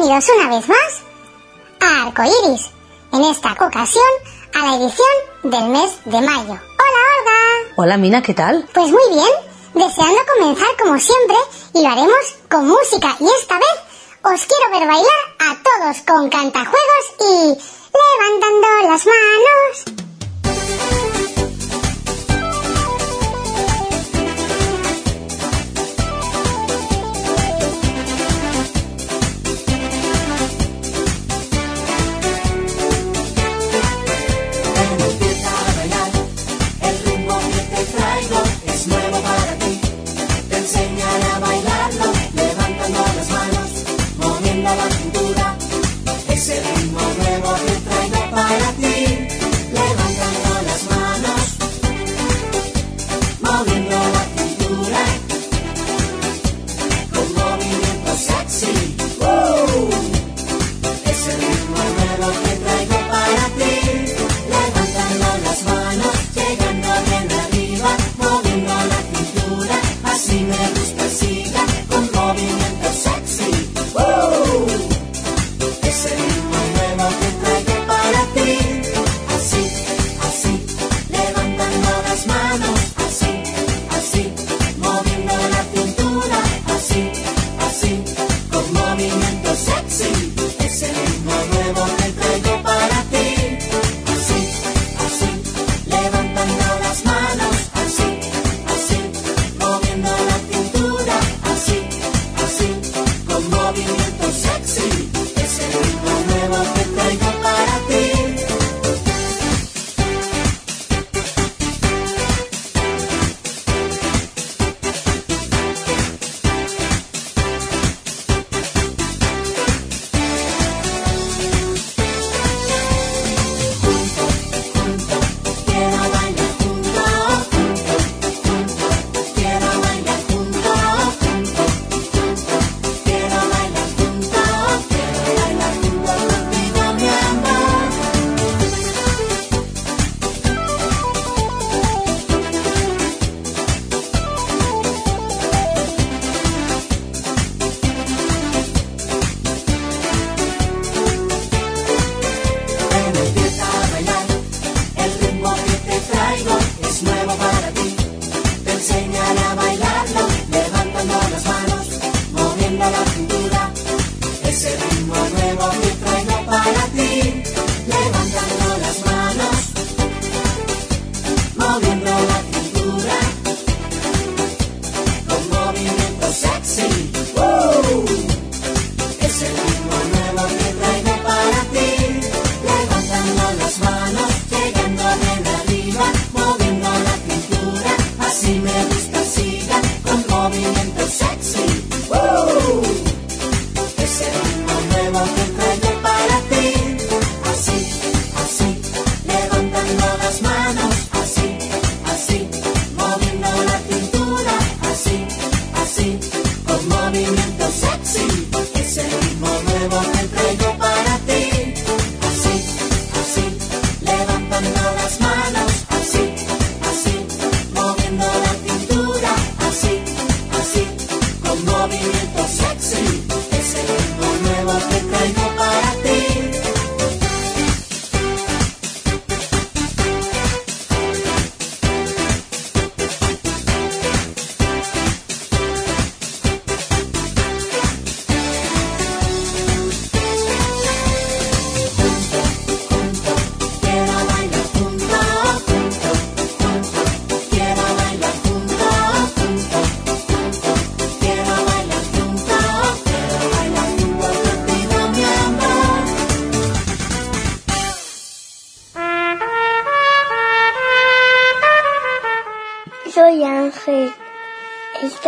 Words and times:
Bienvenidos 0.00 0.30
una 0.34 0.56
vez 0.56 0.66
más 0.66 1.02
a 1.80 2.06
Arcoiris. 2.06 2.70
En 3.12 3.22
esta 3.22 3.52
ocasión 3.52 4.02
a 4.54 4.58
la 4.64 4.76
edición 4.76 5.06
del 5.42 5.68
mes 5.68 5.90
de 6.06 6.22
mayo. 6.22 6.52
Hola, 6.52 7.00
Olga. 7.18 7.74
Hola 7.76 7.96
Mina, 7.98 8.22
¿qué 8.22 8.32
tal? 8.32 8.66
Pues 8.72 8.90
muy 8.90 9.02
bien. 9.10 9.28
Deseando 9.74 10.20
comenzar 10.38 10.68
como 10.82 10.98
siempre 10.98 11.36
y 11.74 11.82
lo 11.82 11.88
haremos 11.88 12.34
con 12.50 12.66
música. 12.66 13.14
Y 13.20 13.26
esta 13.42 13.58
vez 13.58 13.76
os 14.22 14.46
quiero 14.46 14.70
ver 14.70 14.88
bailar 14.88 15.22
a 15.38 15.58
todos 15.62 15.98
con 16.06 16.30
cantajuegos 16.30 17.04
y 17.18 17.58
levantando 17.92 18.68
las 18.88 19.04
manos. 19.04 20.00
Moviendo 44.76 45.09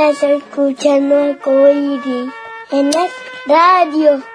Estás 0.03 0.31
escuchando 0.31 1.15
a 1.17 1.39
Coiri 1.39 2.29
en 2.73 2.91
la 2.91 3.07
radio. 3.47 4.32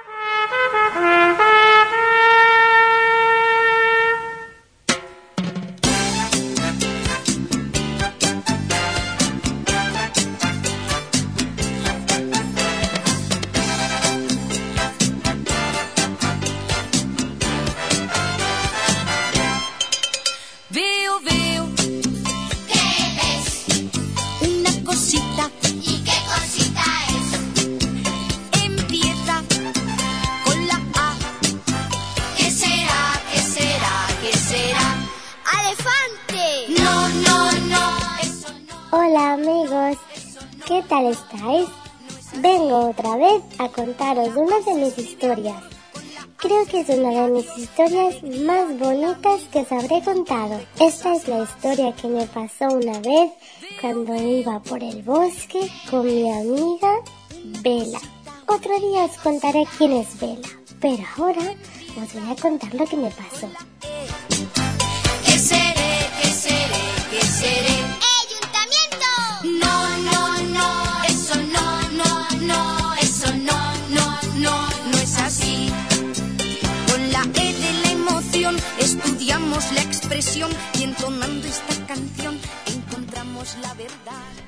Creo 46.37 46.65
que 46.65 46.81
es 46.81 46.89
una 46.89 47.09
de 47.09 47.31
mis 47.31 47.57
historias 47.57 48.21
más 48.23 48.77
bonitas 48.77 49.41
que 49.51 49.59
os 49.59 49.71
habré 49.71 50.01
contado. 50.03 50.59
Esta 50.79 51.15
es 51.15 51.27
la 51.27 51.43
historia 51.43 51.93
que 51.93 52.07
me 52.07 52.25
pasó 52.27 52.67
una 52.67 52.99
vez 52.99 53.31
cuando 53.81 54.15
iba 54.15 54.59
por 54.59 54.83
el 54.83 55.01
bosque 55.01 55.69
con 55.89 56.05
mi 56.05 56.31
amiga 56.31 57.01
Vela. 57.63 57.99
Otro 58.45 58.79
día 58.79 59.05
os 59.05 59.17
contaré 59.17 59.65
quién 59.77 59.93
es 59.93 60.19
Vela, 60.19 60.47
pero 60.79 61.03
ahora 61.17 61.55
os 62.01 62.13
voy 62.13 62.31
a 62.31 62.35
contar 62.35 62.73
lo 62.75 62.85
que 62.85 62.97
me 62.97 63.09
pasó. 63.09 63.49
Estudiamos 78.79 79.71
la 79.73 79.81
expresión 79.81 80.51
y 80.79 80.83
entonando 80.83 81.47
esta 81.47 81.85
canción 81.87 82.39
encontramos 82.67 83.57
la 83.61 83.73
verdad. 83.73 84.47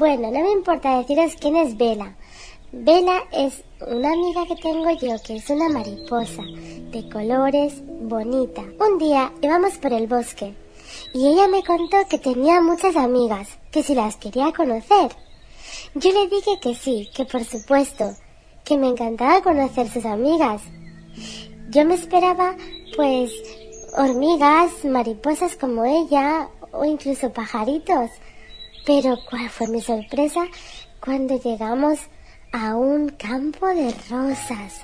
Bueno, 0.00 0.30
no 0.30 0.40
me 0.40 0.52
importa 0.52 0.96
deciros 0.96 1.34
quién 1.38 1.56
es 1.56 1.76
Vela. 1.76 2.16
Vela 2.72 3.22
es 3.32 3.62
una 3.86 4.14
amiga 4.14 4.46
que 4.46 4.56
tengo 4.56 4.90
yo, 4.92 5.22
que 5.22 5.36
es 5.36 5.50
una 5.50 5.68
mariposa, 5.68 6.42
de 6.90 7.06
colores, 7.12 7.82
bonita. 7.84 8.62
Un 8.80 8.96
día 8.96 9.30
íbamos 9.42 9.76
por 9.76 9.92
el 9.92 10.06
bosque 10.06 10.54
y 11.12 11.28
ella 11.28 11.48
me 11.48 11.62
contó 11.62 11.98
que 12.08 12.18
tenía 12.18 12.62
muchas 12.62 12.96
amigas, 12.96 13.58
que 13.70 13.82
si 13.82 13.94
las 13.94 14.16
quería 14.16 14.54
conocer. 14.56 15.10
Yo 15.94 16.10
le 16.12 16.28
dije 16.34 16.58
que 16.62 16.74
sí, 16.74 17.10
que 17.14 17.26
por 17.26 17.44
supuesto, 17.44 18.14
que 18.64 18.78
me 18.78 18.88
encantaba 18.88 19.42
conocer 19.42 19.90
sus 19.90 20.06
amigas. 20.06 20.62
Yo 21.68 21.84
me 21.84 21.96
esperaba, 21.96 22.56
pues, 22.96 23.30
hormigas, 23.98 24.82
mariposas 24.82 25.56
como 25.56 25.84
ella, 25.84 26.48
o 26.72 26.86
incluso 26.86 27.30
pajaritos. 27.34 28.08
Pero 28.92 29.16
cuál 29.30 29.48
fue 29.48 29.68
mi 29.68 29.80
sorpresa 29.80 30.48
cuando 30.98 31.40
llegamos 31.40 32.00
a 32.50 32.74
un 32.74 33.10
campo 33.10 33.68
de 33.68 33.94
rosas. 34.10 34.82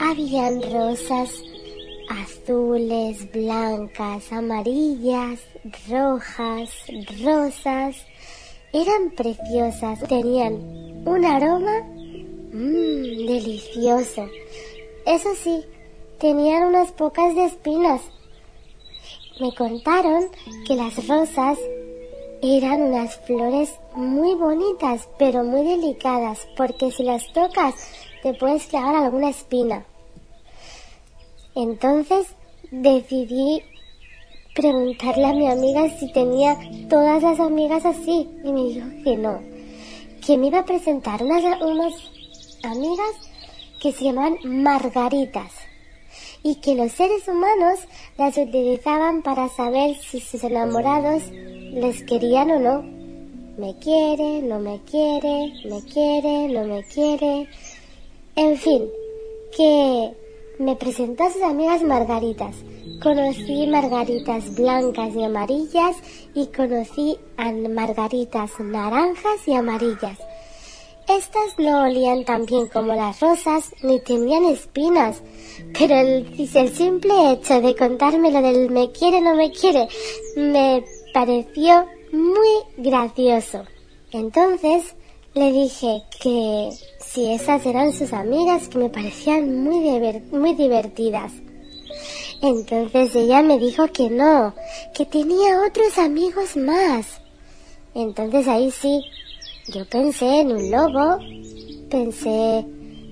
Habían 0.00 0.60
rosas 0.62 1.30
azules, 2.10 3.30
blancas, 3.30 4.32
amarillas, 4.32 5.38
rojas, 5.88 6.70
rosas. 7.24 7.94
Eran 8.72 9.12
preciosas, 9.16 10.00
tenían 10.08 10.54
un 11.06 11.24
aroma 11.24 11.82
mmm, 12.50 13.26
delicioso. 13.28 14.28
Eso 15.06 15.28
sí, 15.36 15.64
tenían 16.18 16.64
unas 16.64 16.90
pocas 16.90 17.32
de 17.36 17.44
espinas. 17.44 18.00
Me 19.38 19.54
contaron 19.54 20.30
que 20.66 20.74
las 20.74 21.06
rosas 21.06 21.56
eran 22.42 22.82
unas 22.82 23.16
flores 23.16 23.74
muy 23.94 24.34
bonitas, 24.34 25.08
pero 25.18 25.44
muy 25.44 25.64
delicadas, 25.64 26.46
porque 26.56 26.90
si 26.90 27.02
las 27.02 27.32
tocas 27.32 27.74
te 28.22 28.34
puedes 28.34 28.66
clavar 28.66 28.96
alguna 28.96 29.30
espina. 29.30 29.84
Entonces 31.54 32.26
decidí 32.70 33.62
preguntarle 34.54 35.26
a 35.26 35.34
mi 35.34 35.48
amiga 35.48 35.88
si 35.98 36.12
tenía 36.12 36.56
todas 36.88 37.22
las 37.22 37.40
amigas 37.40 37.84
así, 37.84 38.28
y 38.44 38.52
me 38.52 38.64
dijo 38.64 38.86
que 39.04 39.16
no, 39.16 39.40
que 40.24 40.38
me 40.38 40.48
iba 40.48 40.60
a 40.60 40.64
presentar 40.64 41.22
unas, 41.22 41.44
unas 41.60 41.94
amigas 42.62 43.12
que 43.80 43.92
se 43.92 44.04
llaman 44.04 44.38
margaritas 44.44 45.52
y 46.42 46.56
que 46.56 46.74
los 46.74 46.92
seres 46.92 47.26
humanos 47.28 47.80
las 48.16 48.36
utilizaban 48.36 49.22
para 49.22 49.48
saber 49.48 49.96
si 49.96 50.20
sus 50.20 50.42
enamorados 50.44 51.22
les 51.76 52.02
querían 52.04 52.50
o 52.50 52.58
no. 52.58 52.82
Me 53.58 53.74
quiere, 53.78 54.42
no 54.42 54.58
me 54.58 54.80
quiere, 54.90 55.52
me 55.68 55.82
quiere, 55.82 56.48
no 56.48 56.64
me 56.64 56.82
quiere. 56.84 57.48
En 58.34 58.56
fin, 58.56 58.88
que 59.56 60.12
me 60.58 60.74
presentó 60.76 61.24
a 61.24 61.30
sus 61.30 61.42
amigas 61.42 61.82
margaritas. 61.82 62.56
Conocí 63.02 63.66
margaritas 63.66 64.54
blancas 64.54 65.14
y 65.14 65.22
amarillas 65.22 65.96
y 66.34 66.46
conocí 66.46 67.18
a 67.36 67.52
margaritas 67.52 68.58
naranjas 68.58 69.46
y 69.46 69.54
amarillas. 69.54 70.18
Estas 71.08 71.58
no 71.58 71.84
olían 71.84 72.24
tan 72.24 72.46
bien 72.46 72.66
como 72.66 72.94
las 72.94 73.20
rosas 73.20 73.72
ni 73.82 74.00
tenían 74.00 74.44
espinas, 74.46 75.22
pero 75.78 75.94
el, 75.94 76.26
el 76.52 76.68
simple 76.70 77.32
hecho 77.32 77.60
de 77.60 77.76
contarme 77.76 78.32
lo 78.32 78.42
del 78.42 78.70
me 78.70 78.90
quiere 78.90 79.20
no 79.20 79.36
me 79.36 79.52
quiere 79.52 79.86
me 80.36 80.82
pareció 81.16 81.86
muy 82.12 82.50
gracioso. 82.76 83.62
Entonces 84.12 84.94
le 85.32 85.50
dije 85.50 86.02
que 86.20 86.68
si 87.00 87.32
esas 87.32 87.64
eran 87.64 87.94
sus 87.94 88.12
amigas 88.12 88.68
que 88.68 88.76
me 88.76 88.90
parecían 88.90 89.64
muy, 89.64 89.98
muy 90.30 90.52
divertidas. 90.52 91.32
Entonces 92.42 93.16
ella 93.16 93.40
me 93.42 93.56
dijo 93.56 93.90
que 93.94 94.10
no, 94.10 94.54
que 94.94 95.06
tenía 95.06 95.62
otros 95.66 95.96
amigos 95.96 96.54
más. 96.54 97.06
Entonces 97.94 98.46
ahí 98.46 98.70
sí, 98.70 99.00
yo 99.68 99.86
pensé 99.86 100.40
en 100.40 100.52
un 100.52 100.70
lobo, 100.70 101.16
pensé 101.88 102.62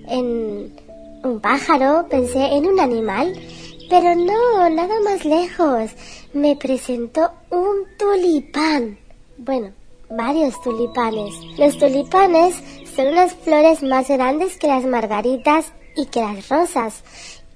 en 0.08 0.76
un 1.24 1.40
pájaro, 1.40 2.06
pensé 2.10 2.54
en 2.54 2.66
un 2.66 2.80
animal, 2.80 3.32
pero 3.94 4.16
no, 4.16 4.68
nada 4.70 5.00
más 5.04 5.24
lejos. 5.24 5.92
Me 6.32 6.56
presentó 6.56 7.30
un 7.50 7.86
tulipán. 7.96 8.98
Bueno, 9.38 9.72
varios 10.10 10.60
tulipanes. 10.62 11.32
Los 11.56 11.78
tulipanes 11.78 12.56
son 12.96 13.06
unas 13.06 13.34
flores 13.34 13.84
más 13.84 14.08
grandes 14.08 14.56
que 14.58 14.66
las 14.66 14.84
margaritas 14.84 15.72
y 15.94 16.06
que 16.06 16.18
las 16.22 16.48
rosas 16.48 17.04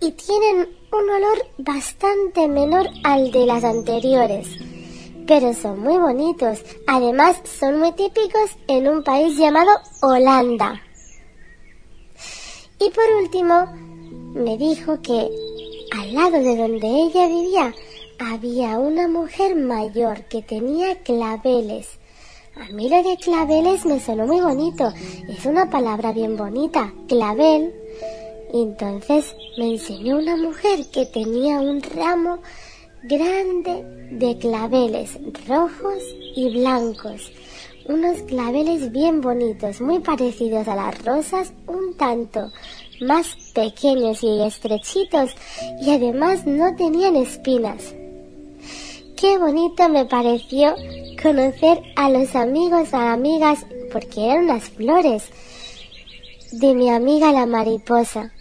y 0.00 0.12
tienen 0.12 0.68
un 0.92 1.11
olor 1.11 1.45
bastante 1.59 2.47
menor 2.47 2.87
al 3.02 3.33
de 3.33 3.45
las 3.45 3.64
anteriores. 3.64 4.47
Pero 5.26 5.52
son 5.54 5.80
muy 5.80 5.97
bonitos. 5.97 6.61
Además, 6.87 7.42
son 7.59 7.80
muy 7.80 7.90
típicos 7.95 8.57
en 8.68 8.87
un 8.87 9.02
país 9.02 9.37
llamado 9.37 9.73
Holanda. 10.02 10.83
Y 12.78 12.90
por 12.90 13.11
último, 13.21 13.66
me 14.35 14.57
dijo 14.57 15.02
que 15.02 15.28
al 15.92 16.14
lado 16.14 16.42
de 16.42 16.57
donde 16.57 16.87
ella 16.87 17.26
vivía 17.26 17.75
había 18.18 18.78
una 18.78 19.09
mujer 19.09 19.54
mayor 19.57 20.25
que 20.25 20.42
tenía 20.42 20.97
claveles. 21.02 21.99
A 22.57 22.73
mí 22.73 22.88
lo 22.88 23.02
de 23.02 23.16
claveles 23.16 23.87
me 23.87 24.00
sonó 24.00 24.26
muy 24.26 24.40
bonito. 24.40 24.92
Es 25.28 25.47
una 25.47 25.71
palabra 25.71 26.12
bien 26.12 26.37
bonita. 26.37 26.92
Clavel 27.07 27.73
entonces 28.52 29.37
me 29.59 29.73
enseñó 29.73 30.18
una 30.18 30.37
mujer 30.37 30.87
que 30.90 31.07
tenía 31.07 31.61
un 31.61 31.83
ramo 31.83 32.38
grande 33.02 33.85
de 34.11 34.38
claveles 34.38 35.18
rojos 35.47 36.02
y 36.35 36.59
blancos. 36.59 37.30
Unos 37.87 38.23
claveles 38.23 38.90
bien 38.90 39.21
bonitos, 39.21 39.80
muy 39.80 39.99
parecidos 40.00 40.66
a 40.68 40.76
las 40.76 41.04
rosas, 41.04 41.52
un 41.66 41.95
tanto 41.97 42.50
más 43.00 43.37
pequeños 43.55 44.23
y 44.23 44.43
estrechitos 44.43 45.31
y 45.81 45.90
además 45.90 46.47
no 46.47 46.75
tenían 46.76 47.17
espinas. 47.17 47.95
Qué 49.17 49.37
bonito 49.38 49.88
me 49.88 50.05
pareció 50.05 50.75
conocer 51.21 51.83
a 51.97 52.09
los 52.11 52.37
amigos 52.37 52.95
a 52.95 53.12
amigas 53.12 53.67
porque 53.93 54.26
eran 54.26 54.47
las 54.47 54.64
flores 54.64 55.25
de 56.52 56.75
mi 56.75 56.90
amiga 56.90 57.33
la 57.33 57.47
mariposa. 57.47 58.33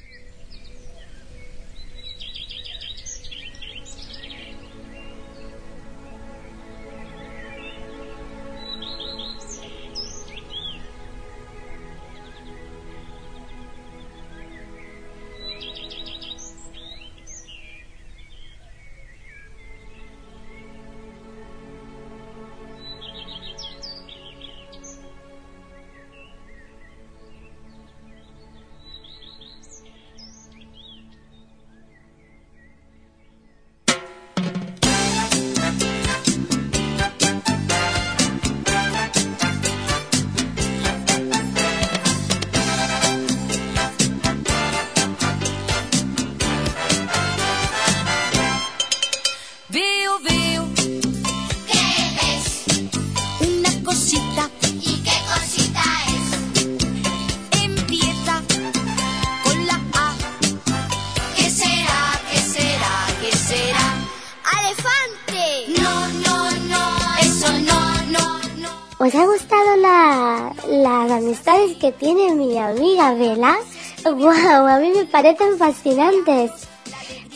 ¿Os 69.07 69.15
ha 69.15 69.25
gustado 69.25 69.77
la, 69.77 70.53
las 70.67 71.11
amistades 71.11 71.77
que 71.77 71.93
tiene 71.93 72.35
mi 72.35 72.57
amiga 72.57 73.13
Vela? 73.13 73.55
¡Wow! 74.03 74.67
A 74.67 74.79
mí 74.79 74.91
me 74.93 75.05
parecen 75.05 75.57
fascinantes. 75.57 76.51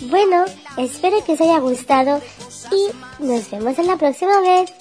Bueno, 0.10 0.44
espero 0.76 1.24
que 1.24 1.32
os 1.32 1.40
haya 1.40 1.60
gustado 1.60 2.22
y 2.72 3.24
nos 3.24 3.50
vemos 3.50 3.80
en 3.80 3.88
la 3.88 3.96
próxima 3.96 4.42
vez. 4.42 4.74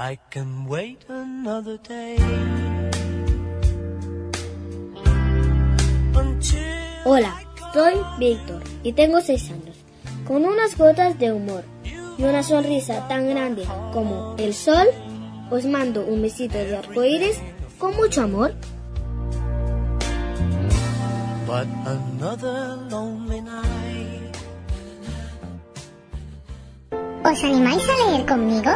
I 0.00 0.18
can 0.30 0.66
wait 0.66 1.04
another 1.10 1.76
day. 1.76 2.16
Hola, 7.04 7.34
soy 7.74 8.00
Víctor 8.18 8.62
y 8.82 8.94
tengo 8.94 9.20
6 9.20 9.50
años. 9.50 9.76
Con 10.26 10.46
unas 10.46 10.78
gotas 10.78 11.18
de 11.18 11.32
humor 11.32 11.64
y 12.16 12.24
una 12.24 12.42
sonrisa 12.42 13.06
tan 13.08 13.28
grande 13.28 13.64
como 13.92 14.36
el 14.38 14.54
sol, 14.54 14.86
os 15.50 15.66
mando 15.66 16.06
un 16.06 16.22
besito 16.22 16.56
de 16.56 16.78
arcoíris 16.78 17.38
con 17.78 17.94
mucho 17.94 18.22
amor. 18.22 18.54
but 21.46 21.66
another 21.84 22.78
lonely 22.88 23.42
night. 23.42 24.36
¿Os 27.22 27.44
animáis 27.44 27.84
a 27.86 28.10
leer 28.10 28.24
conmigo? 28.24 28.70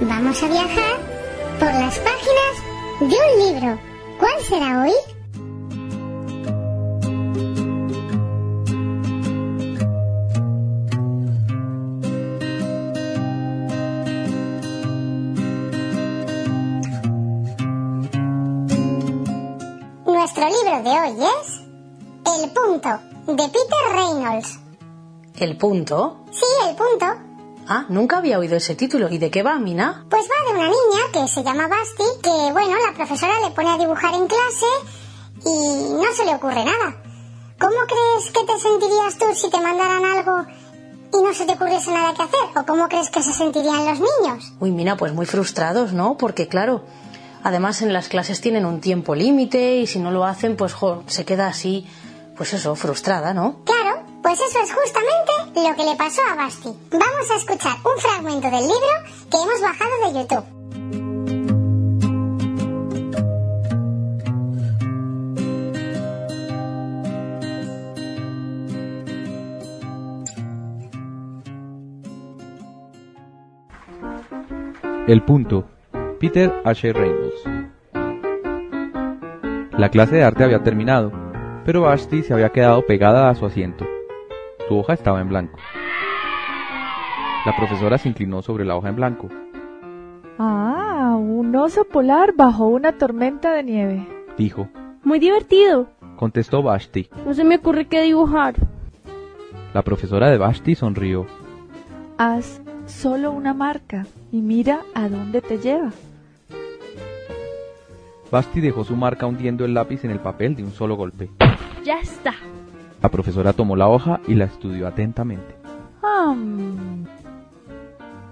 Vamos 0.00 0.42
a 0.42 0.48
viajar 0.48 0.98
por 1.58 1.72
las 1.74 1.98
páginas 1.98 2.54
de 3.00 3.06
un 3.06 3.54
libro. 3.54 3.78
¿Cuál 4.18 4.42
será 4.42 4.82
hoy? 4.82 4.92
Nuestro 20.06 20.44
libro 20.46 20.82
de 20.82 20.90
hoy 20.90 21.26
es 21.40 21.60
El 22.42 22.50
punto, 22.50 22.88
de 23.26 23.48
Peter 23.48 23.92
Reynolds. 23.92 24.58
¿El 25.36 25.56
punto? 25.56 26.24
Sí, 26.30 26.46
el 26.68 26.76
punto. 26.76 27.31
Ah, 27.68 27.86
nunca 27.88 28.18
había 28.18 28.38
oído 28.38 28.56
ese 28.56 28.74
título. 28.74 29.08
¿Y 29.08 29.18
de 29.18 29.30
qué 29.30 29.42
va, 29.42 29.58
Mina? 29.58 30.04
Pues 30.10 30.24
va 30.24 30.52
de 30.52 30.58
una 30.58 30.66
niña 30.68 31.02
que 31.12 31.28
se 31.28 31.42
llama 31.42 31.68
Basti, 31.68 32.04
que 32.22 32.52
bueno, 32.52 32.74
la 32.86 32.94
profesora 32.94 33.32
le 33.40 33.54
pone 33.54 33.70
a 33.70 33.78
dibujar 33.78 34.14
en 34.14 34.26
clase 34.26 34.66
y 35.44 35.92
no 35.92 36.12
se 36.14 36.24
le 36.24 36.34
ocurre 36.34 36.64
nada. 36.64 36.96
¿Cómo 37.60 37.76
crees 37.86 38.32
que 38.32 38.44
te 38.44 38.58
sentirías 38.58 39.18
tú 39.18 39.26
si 39.34 39.50
te 39.50 39.60
mandaran 39.60 40.04
algo 40.04 40.46
y 41.14 41.22
no 41.22 41.32
se 41.32 41.46
te 41.46 41.52
ocurriese 41.52 41.92
nada 41.92 42.12
que 42.14 42.22
hacer? 42.22 42.40
¿O 42.56 42.66
cómo 42.66 42.88
crees 42.88 43.10
que 43.10 43.22
se 43.22 43.32
sentirían 43.32 43.86
los 43.86 44.00
niños? 44.00 44.52
Uy, 44.58 44.72
Mina, 44.72 44.96
pues 44.96 45.12
muy 45.12 45.26
frustrados, 45.26 45.92
¿no? 45.92 46.16
Porque 46.18 46.48
claro, 46.48 46.82
además 47.44 47.80
en 47.82 47.92
las 47.92 48.08
clases 48.08 48.40
tienen 48.40 48.66
un 48.66 48.80
tiempo 48.80 49.14
límite 49.14 49.76
y 49.76 49.86
si 49.86 50.00
no 50.00 50.10
lo 50.10 50.24
hacen, 50.24 50.56
pues 50.56 50.72
jo, 50.74 51.04
se 51.06 51.24
queda 51.24 51.46
así, 51.46 51.86
pues 52.36 52.52
eso, 52.54 52.74
frustrada, 52.74 53.32
¿no? 53.32 53.62
Claro, 53.64 53.81
pues 54.22 54.38
eso 54.40 54.58
es 54.62 54.72
justamente 54.72 55.32
lo 55.68 55.74
que 55.76 55.84
le 55.84 55.96
pasó 55.96 56.20
a 56.30 56.36
Basti. 56.36 56.70
Vamos 56.90 57.30
a 57.30 57.36
escuchar 57.36 57.76
un 57.84 58.00
fragmento 58.00 58.50
del 58.50 58.62
libro 58.62 58.94
que 59.30 59.36
hemos 59.36 59.60
bajado 59.60 59.90
de 60.06 60.20
YouTube. 60.20 60.62
El 75.08 75.22
punto. 75.22 75.64
Peter 76.20 76.62
H. 76.64 76.92
Reynolds. 76.92 77.42
La 79.76 79.88
clase 79.90 80.14
de 80.14 80.22
arte 80.22 80.44
había 80.44 80.62
terminado, 80.62 81.10
pero 81.66 81.80
Vashti 81.80 82.22
se 82.22 82.32
había 82.32 82.50
quedado 82.50 82.86
pegada 82.86 83.28
a 83.28 83.34
su 83.34 83.44
asiento. 83.44 83.84
Su 84.72 84.78
hoja 84.78 84.94
estaba 84.94 85.20
en 85.20 85.28
blanco. 85.28 85.58
La 87.44 87.54
profesora 87.54 87.98
se 87.98 88.08
inclinó 88.08 88.40
sobre 88.40 88.64
la 88.64 88.74
hoja 88.74 88.88
en 88.88 88.96
blanco. 88.96 89.28
Ah, 90.38 91.14
un 91.20 91.54
oso 91.54 91.84
polar 91.84 92.32
bajo 92.34 92.64
una 92.68 92.92
tormenta 92.92 93.52
de 93.52 93.64
nieve. 93.64 94.06
Dijo, 94.38 94.70
Muy 95.04 95.18
divertido. 95.18 95.88
contestó 96.16 96.62
Vashti. 96.62 97.10
No 97.26 97.34
se 97.34 97.44
me 97.44 97.56
ocurre 97.56 97.84
qué 97.84 98.00
dibujar. 98.00 98.54
La 99.74 99.82
profesora 99.82 100.30
de 100.30 100.38
Vashti 100.38 100.74
sonrió. 100.74 101.26
Haz 102.16 102.62
solo 102.86 103.30
una 103.30 103.52
marca 103.52 104.06
y 104.32 104.40
mira 104.40 104.80
a 104.94 105.10
dónde 105.10 105.42
te 105.42 105.58
lleva. 105.58 105.90
Vashti 108.30 108.62
dejó 108.62 108.84
su 108.84 108.96
marca 108.96 109.26
hundiendo 109.26 109.66
el 109.66 109.74
lápiz 109.74 110.02
en 110.06 110.12
el 110.12 110.20
papel 110.20 110.56
de 110.56 110.64
un 110.64 110.70
solo 110.70 110.96
golpe. 110.96 111.28
Ya 111.84 111.98
está. 112.00 112.32
La 113.02 113.08
profesora 113.08 113.52
tomó 113.52 113.76
la 113.76 113.88
hoja 113.88 114.20
y 114.28 114.34
la 114.34 114.44
estudió 114.44 114.86
atentamente. 114.86 115.56
Hmm, 116.02 117.04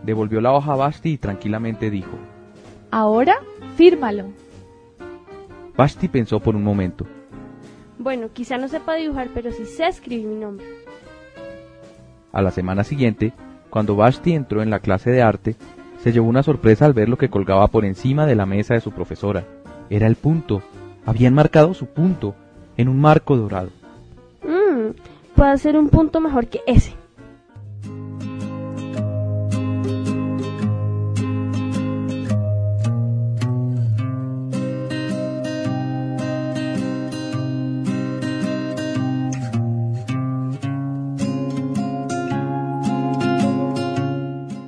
Devolvió 0.04 0.40
la 0.40 0.52
hoja 0.52 0.72
a 0.72 0.76
Vashti 0.76 1.10
y 1.12 1.18
tranquilamente 1.18 1.90
dijo. 1.90 2.16
Ahora, 2.90 3.36
fírmalo. 3.76 4.26
Vashti 5.76 6.08
pensó 6.08 6.40
por 6.40 6.56
un 6.56 6.64
momento. 6.64 7.04
Bueno, 7.98 8.28
quizá 8.32 8.56
no 8.58 8.68
sepa 8.68 8.94
dibujar, 8.94 9.28
pero 9.34 9.52
sí 9.52 9.64
sé 9.66 9.86
escribir 9.86 10.26
mi 10.26 10.36
nombre. 10.36 10.64
A 12.32 12.40
la 12.42 12.50
semana 12.50 12.84
siguiente, 12.84 13.32
cuando 13.68 13.96
Vashti 13.96 14.32
entró 14.32 14.62
en 14.62 14.70
la 14.70 14.80
clase 14.80 15.10
de 15.10 15.22
arte, 15.22 15.56
Se 16.02 16.12
llevó 16.12 16.28
una 16.30 16.42
sorpresa 16.42 16.86
al 16.86 16.94
ver 16.94 17.10
lo 17.10 17.18
que 17.18 17.28
colgaba 17.28 17.66
por 17.68 17.84
encima 17.84 18.24
de 18.24 18.34
la 18.34 18.46
mesa 18.46 18.72
de 18.72 18.80
su 18.80 18.90
profesora. 18.90 19.44
Era 19.90 20.06
el 20.06 20.16
punto. 20.16 20.62
Habían 21.04 21.34
marcado 21.34 21.74
su 21.74 21.84
punto 21.88 22.34
en 22.78 22.88
un 22.88 22.98
marco 22.98 23.36
dorado. 23.36 23.68
Puede 25.40 25.56
ser 25.56 25.78
un 25.78 25.88
punto 25.88 26.20
mejor 26.20 26.48
que 26.48 26.60
ese. 26.66 26.94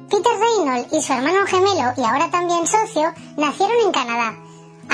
Peter 0.08 0.32
Reynolds 0.40 0.90
y 0.90 1.02
su 1.02 1.12
hermano 1.12 1.44
gemelo 1.46 1.92
y 1.98 2.02
ahora 2.02 2.30
también 2.30 2.66
socio 2.66 3.12
nacieron 3.36 3.76
en 3.84 3.92
Canadá. 3.92 4.51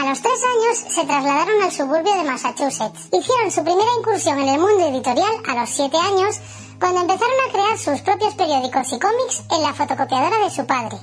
Los 0.08 0.22
tres 0.22 0.40
años 0.42 0.94
se 0.94 1.04
trasladaron 1.04 1.62
al 1.62 1.70
suburbio 1.70 2.14
de 2.16 2.24
Massachusetts. 2.24 3.08
Hicieron 3.12 3.50
su 3.50 3.62
primera 3.62 3.90
incursión 3.98 4.38
en 4.38 4.48
el 4.48 4.58
mundo 4.58 4.86
editorial 4.86 5.34
a 5.46 5.54
los 5.54 5.68
siete 5.68 5.98
años 5.98 6.40
cuando 6.80 7.02
empezaron 7.02 7.36
a 7.46 7.52
crear 7.52 7.76
sus 7.76 8.00
propios 8.00 8.34
periódicos 8.34 8.90
y 8.90 8.98
cómics 8.98 9.42
en 9.50 9.60
la 9.60 9.74
fotocopiadora 9.74 10.38
de 10.38 10.50
su 10.50 10.64
padre. 10.64 10.96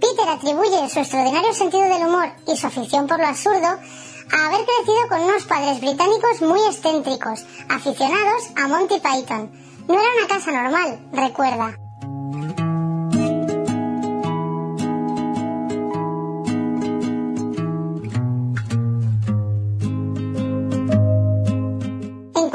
Peter 0.00 0.28
atribuye 0.28 0.88
su 0.88 1.00
extraordinario 1.00 1.52
sentido 1.52 1.82
del 1.88 2.06
humor 2.06 2.30
y 2.46 2.56
su 2.56 2.68
afición 2.68 3.08
por 3.08 3.18
lo 3.18 3.26
absurdo 3.26 3.66
a 3.66 4.46
haber 4.46 4.64
crecido 4.64 5.08
con 5.08 5.22
unos 5.22 5.44
padres 5.46 5.80
británicos 5.80 6.40
muy 6.42 6.60
excéntricos, 6.68 7.44
aficionados 7.68 8.42
a 8.54 8.68
Monty 8.68 9.00
Python. 9.00 9.50
No 9.88 9.94
era 9.94 10.08
una 10.18 10.28
casa 10.28 10.52
normal, 10.52 11.00
recuerda. 11.12 11.89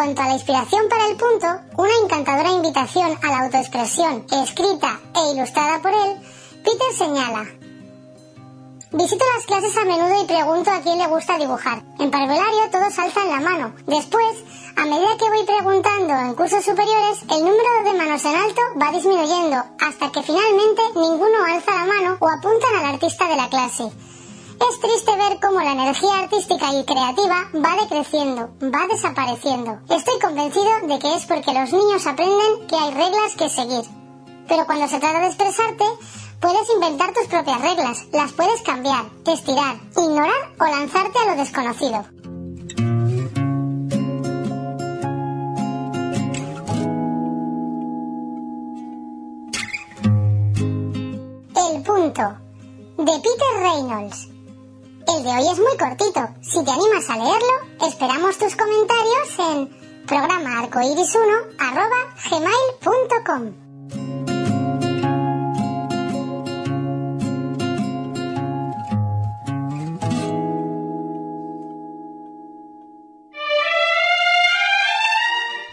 Cuanto 0.05 0.21
a 0.21 0.27
la 0.27 0.33
inspiración 0.33 0.87
para 0.87 1.07
el 1.07 1.17
punto, 1.17 1.47
una 1.77 1.95
encantadora 2.03 2.51
invitación 2.51 3.17
a 3.23 3.27
la 3.27 3.39
autoexpresión, 3.45 4.23
escrita 4.29 4.99
e 5.15 5.33
ilustrada 5.33 5.81
por 5.81 5.91
él, 5.91 6.21
Peter 6.63 6.93
señala. 6.95 7.45
Visito 8.91 9.25
las 9.35 9.47
clases 9.47 9.75
a 9.75 9.83
menudo 9.83 10.21
y 10.21 10.27
pregunto 10.27 10.69
a 10.69 10.81
quién 10.81 10.99
le 10.99 11.07
gusta 11.07 11.39
dibujar. 11.39 11.81
En 11.97 12.11
parvulario 12.11 12.69
todos 12.71 12.99
alzan 12.99 13.29
la 13.29 13.39
mano. 13.39 13.73
Después, 13.87 14.43
a 14.75 14.85
medida 14.85 15.17
que 15.17 15.29
voy 15.29 15.43
preguntando 15.43 16.13
en 16.13 16.35
cursos 16.35 16.63
superiores, 16.63 17.23
el 17.23 17.39
número 17.39 17.71
de 17.85 17.97
manos 17.97 18.23
en 18.25 18.35
alto 18.35 18.61
va 18.79 18.91
disminuyendo, 18.91 19.57
hasta 19.81 20.11
que 20.11 20.21
finalmente 20.21 20.83
ninguno 20.93 21.45
alza 21.47 21.71
la 21.71 21.85
mano 21.85 22.17
o 22.19 22.29
apuntan 22.29 22.75
al 22.77 22.93
artista 22.93 23.27
de 23.27 23.37
la 23.37 23.49
clase. 23.49 23.89
Es 24.59 24.79
triste 24.79 25.15
ver 25.17 25.39
cómo 25.41 25.59
la 25.59 25.73
energía 25.73 26.19
artística 26.19 26.73
y 26.73 26.85
creativa 26.85 27.49
va 27.55 27.81
decreciendo, 27.81 28.49
va 28.61 28.87
desapareciendo. 28.89 29.79
Estoy 29.89 30.19
convencido 30.19 30.71
de 30.87 30.99
que 30.99 31.15
es 31.15 31.25
porque 31.25 31.53
los 31.53 31.71
niños 31.73 32.07
aprenden 32.07 32.67
que 32.67 32.75
hay 32.75 32.91
reglas 32.93 33.35
que 33.37 33.49
seguir. 33.49 33.83
Pero 34.47 34.65
cuando 34.65 34.87
se 34.87 34.99
trata 34.99 35.19
de 35.19 35.27
expresarte, 35.27 35.83
puedes 36.39 36.69
inventar 36.73 37.13
tus 37.13 37.27
propias 37.27 37.61
reglas, 37.61 38.05
las 38.13 38.31
puedes 38.31 38.61
cambiar, 38.61 39.05
estirar, 39.25 39.75
ignorar 39.97 40.53
o 40.59 40.65
lanzarte 40.65 41.19
a 41.19 41.25
lo 41.25 41.35
desconocido. 41.35 42.05
El 51.55 51.83
punto 51.83 52.23
de 52.97 53.19
Peter 53.19 53.61
Reynolds. 53.61 54.34
El 55.07 55.23
de 55.23 55.29
hoy 55.29 55.47
es 55.51 55.59
muy 55.59 55.77
cortito. 55.77 56.29
Si 56.41 56.63
te 56.63 56.71
animas 56.71 57.09
a 57.09 57.15
leerlo, 57.15 57.87
esperamos 57.87 58.37
tus 58.37 58.55
comentarios 58.55 59.39
en 59.39 60.05
programa 60.07 60.63
arcoiris1 60.63 61.57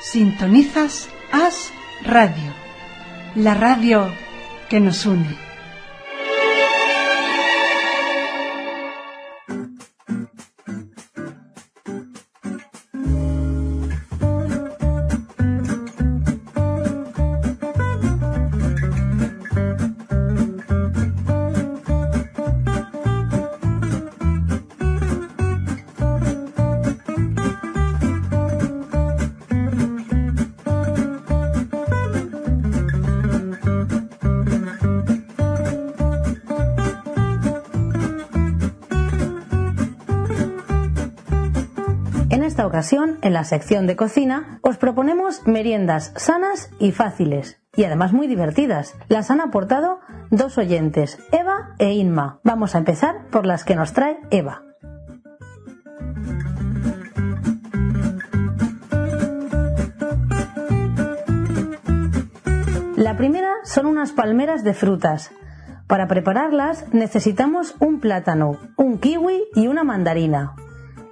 Sintonizas 0.01 1.09
As 1.33 1.73
Radio, 2.05 2.53
la 3.35 3.55
radio 3.55 4.13
que 4.69 4.79
nos 4.79 5.07
une. 5.07 5.52
En 42.91 43.33
la 43.33 43.45
sección 43.45 43.87
de 43.87 43.95
cocina, 43.95 44.59
os 44.63 44.77
proponemos 44.77 45.47
meriendas 45.47 46.13
sanas 46.17 46.69
y 46.81 46.91
fáciles, 46.91 47.61
y 47.77 47.85
además 47.85 48.13
muy 48.13 48.27
divertidas. 48.27 48.95
Las 49.09 49.31
han 49.31 49.41
aportado 49.41 50.01
dos 50.31 50.59
oyentes, 50.59 51.21
Eva 51.31 51.77
e 51.79 51.93
Inma. 51.93 52.41
Vamos 52.43 52.75
a 52.75 52.79
empezar 52.79 53.27
por 53.31 53.47
las 53.47 53.65
que 53.65 53.77
nos 53.77 53.93
trae 53.93 54.19
Eva. 54.31 54.63
La 62.97 63.17
primera 63.17 63.53
son 63.63 63.87
unas 63.87 64.11
palmeras 64.11 64.65
de 64.65 64.75
frutas. 64.75 65.31
Para 65.87 66.09
prepararlas 66.09 66.93
necesitamos 66.93 67.77
un 67.79 68.01
plátano, 68.01 68.59
un 68.77 68.99
kiwi 68.99 69.45
y 69.55 69.69
una 69.69 69.85
mandarina. 69.85 70.57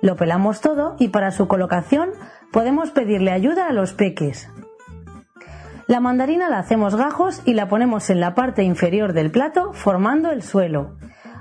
Lo 0.03 0.17
pelamos 0.17 0.61
todo 0.61 0.97
y 0.99 1.09
para 1.09 1.31
su 1.31 1.47
colocación 1.47 2.11
podemos 2.53 2.91
pedirle 2.91 3.33
ayuda 3.33 3.69
a 3.69 3.73
los 3.73 3.93
peques. 3.93 4.49
La 5.87 6.01
mandarina 6.01 6.49
la 6.49 6.59
hacemos 6.59 6.95
gajos 6.95 7.43
y 7.45 7.55
la 7.55 7.69
ponemos 7.69 8.11
en 8.11 8.21
la 8.21 8.35
parte 8.35 8.63
inferior 8.63 9.13
del 9.13 9.31
plato 9.31 9.73
formando 9.73 10.31
el 10.31 10.43
suelo. 10.43 10.97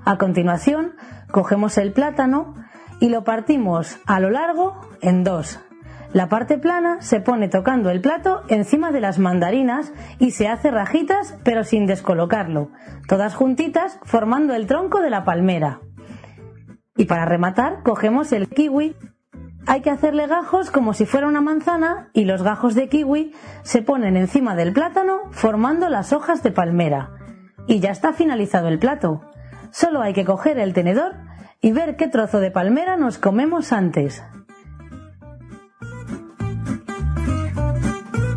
A 0.06 0.18
continuación, 0.18 0.96
cogemos 1.32 1.78
el 1.78 1.94
plátano 1.94 2.56
y 3.00 3.10
lo 3.10 3.24
partimos 3.24 4.00
a 4.06 4.20
lo 4.20 4.30
largo 4.30 4.82
en 5.02 5.24
dos. 5.24 5.60
La 6.14 6.28
parte 6.28 6.58
plana 6.58 7.02
se 7.02 7.20
pone 7.20 7.48
tocando 7.48 7.92
el 7.92 8.02
plato 8.02 8.42
encima 8.48 8.92
de 8.92 9.02
las 9.02 9.20
mandarinas 9.20 9.94
y 10.18 10.32
se 10.32 10.48
hace 10.48 10.72
rajitas 10.72 11.38
pero 11.44 11.64
sin 11.64 11.86
descolocarlo, 11.86 12.72
todas 13.08 13.36
juntitas 13.36 14.00
formando 14.04 14.56
el 14.56 14.66
tronco 14.66 15.02
de 15.02 15.12
la 15.12 15.24
palmera. 15.24 15.82
Y 17.00 17.06
para 17.06 17.24
rematar, 17.24 17.82
cogemos 17.82 18.34
el 18.34 18.50
kiwi. 18.50 18.94
Hay 19.66 19.80
que 19.80 19.90
hacerle 19.90 20.28
gajos 20.28 20.70
como 20.70 20.94
si 20.94 21.06
fuera 21.06 21.28
una 21.28 21.40
manzana 21.40 22.10
y 22.12 22.26
los 22.26 22.44
gajos 22.44 22.76
de 22.76 22.90
kiwi 22.90 23.34
se 23.64 23.82
ponen 23.82 24.18
encima 24.18 24.54
del 24.54 24.74
plátano 24.74 25.22
formando 25.32 25.88
las 25.88 26.12
hojas 26.12 26.44
de 26.44 26.52
palmera. 26.52 27.12
Y 27.68 27.80
ya 27.80 27.92
está 27.92 28.12
finalizado 28.12 28.68
el 28.68 28.80
plato. 28.80 29.22
Solo 29.72 30.02
hay 30.02 30.12
que 30.12 30.26
coger 30.26 30.60
el 30.60 30.74
tenedor 30.74 31.16
y 31.62 31.72
ver 31.72 31.96
qué 31.96 32.10
trozo 32.10 32.42
de 32.42 32.52
palmera 32.52 32.98
nos 32.98 33.18
comemos 33.18 33.72
antes. 33.72 34.22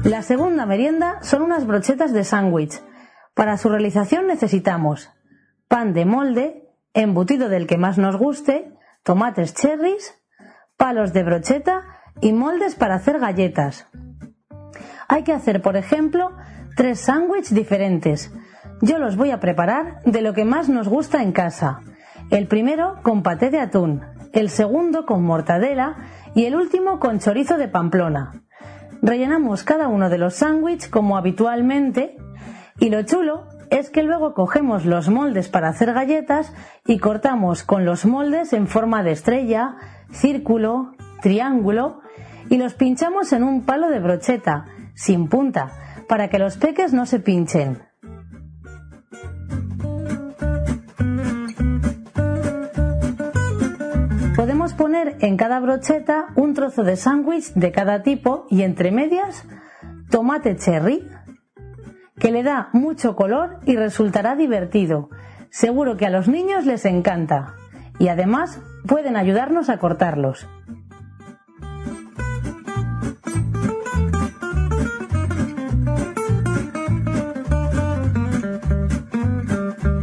La 0.05 0.22
segunda 0.22 0.66
merienda 0.66 1.18
son 1.22 1.42
unas 1.42 1.66
brochetas 1.66 2.12
de 2.12 2.22
sándwich. 2.22 2.81
Para 3.35 3.57
su 3.57 3.70
realización 3.70 4.29
necesitamos 4.29 5.11
pan 5.66 5.94
de 5.94 6.05
molde, 6.05 6.62
embutido 6.94 7.48
del 7.48 7.66
que 7.66 7.78
más 7.78 7.98
nos 7.98 8.16
guste, 8.16 8.72
tomates 9.02 9.55
cherries, 9.55 10.18
palos 10.76 11.12
de 11.12 11.22
brocheta 11.22 11.83
y 12.20 12.33
moldes 12.33 12.74
para 12.74 12.96
hacer 12.96 13.18
galletas. 13.18 13.88
Hay 15.09 15.24
que 15.24 15.33
hacer, 15.33 15.62
por 15.62 15.76
ejemplo, 15.76 16.33
tres 16.76 17.00
sándwiches 17.00 17.55
diferentes. 17.55 18.33
Yo 18.81 18.98
los 18.98 19.16
voy 19.16 19.31
a 19.31 19.40
preparar 19.40 20.00
de 20.05 20.22
lo 20.22 20.35
que 20.35 20.44
más 20.44 20.68
nos 20.68 20.88
gusta 20.88 21.22
en 21.22 21.33
casa. 21.33 21.81
El 22.31 22.46
primero 22.46 22.96
con 23.02 23.22
paté 23.22 23.50
de 23.50 23.61
atún, 23.61 24.02
el 24.33 24.48
segundo 24.48 25.05
con 25.05 25.22
mortadela 25.22 25.96
y 26.35 26.46
el 26.46 26.57
último 26.57 26.98
con 26.98 27.18
chorizo 27.18 27.59
de 27.59 27.68
Pamplona. 27.68 28.42
Rellenamos 29.02 29.64
cada 29.64 29.88
uno 29.88 30.09
de 30.09 30.18
los 30.18 30.35
sándwiches 30.35 30.88
como 30.88 31.16
habitualmente 31.16 32.16
y 32.78 32.88
lo 32.88 33.02
chulo 33.02 33.46
es 33.73 33.89
que 33.89 34.03
luego 34.03 34.35
cogemos 34.35 34.85
los 34.85 35.09
moldes 35.09 35.49
para 35.49 35.69
hacer 35.69 35.95
galletas 35.95 36.53
y 36.87 36.99
cortamos 36.99 37.63
con 37.63 37.87
los 37.87 38.05
moldes 38.05 38.53
en 38.53 38.69
forma 38.69 39.03
de 39.03 39.13
estrella, 39.13 39.77
círculo, 40.11 40.93
triángulo 41.23 42.01
y 42.51 42.59
los 42.59 42.75
pinchamos 42.75 43.33
en 43.33 43.45
un 43.45 43.65
palo 43.65 43.89
de 43.89 43.99
brocheta, 43.99 44.67
sin 44.95 45.29
punta, 45.29 45.73
para 46.07 46.29
que 46.29 46.39
los 46.39 46.59
peques 46.59 46.93
no 46.93 47.07
se 47.07 47.19
pinchen. 47.19 47.79
Podemos 54.37 54.75
poner 54.75 55.17
en 55.21 55.39
cada 55.39 55.61
brocheta 55.61 56.27
un 56.37 56.53
trozo 56.53 56.83
de 56.83 56.97
sándwich 56.97 57.55
de 57.55 57.73
cada 57.73 58.03
tipo 58.03 58.47
y 58.51 58.63
entre 58.63 58.91
medias 58.91 59.47
tomate 60.11 60.57
cherry, 60.57 61.09
que 62.23 62.31
le 62.31 62.45
da 62.45 62.69
mucho 62.73 63.17
color 63.17 63.59
y 63.67 63.75
resultará 63.75 64.37
divertido. 64.37 65.11
Seguro 65.51 65.97
que 65.97 66.07
a 66.07 66.11
los 66.11 66.29
niños 66.29 66.67
les 66.67 66.85
encanta 66.85 67.55
y 67.99 68.07
además 68.07 68.61
pueden 68.87 69.17
ayudarnos 69.17 69.69
a 69.69 69.79
cortarlos. 69.79 70.47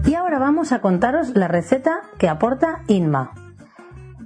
Y 0.06 0.14
ahora 0.16 0.40
vamos 0.40 0.74
a 0.74 0.82
contaros 0.82 1.30
la 1.38 1.48
receta 1.48 2.02
que 2.18 2.28
aporta 2.28 2.82
Inma. 2.88 3.32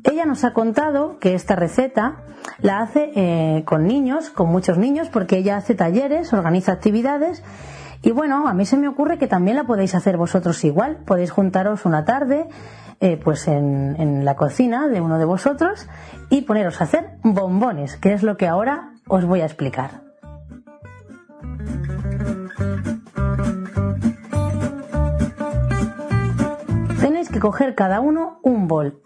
Ella 0.03 0.25
nos 0.25 0.43
ha 0.43 0.53
contado 0.53 1.19
que 1.19 1.35
esta 1.35 1.55
receta 1.55 2.23
la 2.59 2.79
hace 2.79 3.11
eh, 3.15 3.63
con 3.65 3.85
niños, 3.85 4.31
con 4.31 4.49
muchos 4.49 4.79
niños, 4.79 5.09
porque 5.09 5.37
ella 5.37 5.57
hace 5.57 5.75
talleres, 5.75 6.33
organiza 6.33 6.71
actividades 6.71 7.43
y 8.03 8.11
bueno, 8.11 8.49
a 8.49 8.53
mí 8.53 8.65
se 8.65 8.75
me 8.75 8.89
ocurre 8.89 9.17
que 9.17 9.27
también 9.27 9.55
la 9.55 9.63
podéis 9.63 9.95
hacer 9.95 10.17
vosotros 10.17 10.61
igual. 10.65 10.97
Podéis 11.05 11.31
juntaros 11.31 11.85
una 11.85 12.03
tarde 12.03 12.47
eh, 12.99 13.17
pues 13.17 13.47
en, 13.47 13.95
en 13.97 14.25
la 14.25 14.35
cocina 14.35 14.89
de 14.89 14.99
uno 14.99 15.17
de 15.17 15.25
vosotros 15.25 15.87
y 16.29 16.41
poneros 16.41 16.81
a 16.81 16.83
hacer 16.83 17.17
bombones, 17.23 17.95
que 17.95 18.11
es 18.11 18.21
lo 18.21 18.35
que 18.35 18.47
ahora 18.47 18.91
os 19.07 19.25
voy 19.25 19.39
a 19.39 19.45
explicar. 19.45 20.01
Tenéis 26.99 27.29
que 27.29 27.39
coger 27.39 27.73
cada 27.73 28.01
uno 28.01 28.39
un 28.43 28.67
bol. 28.67 29.01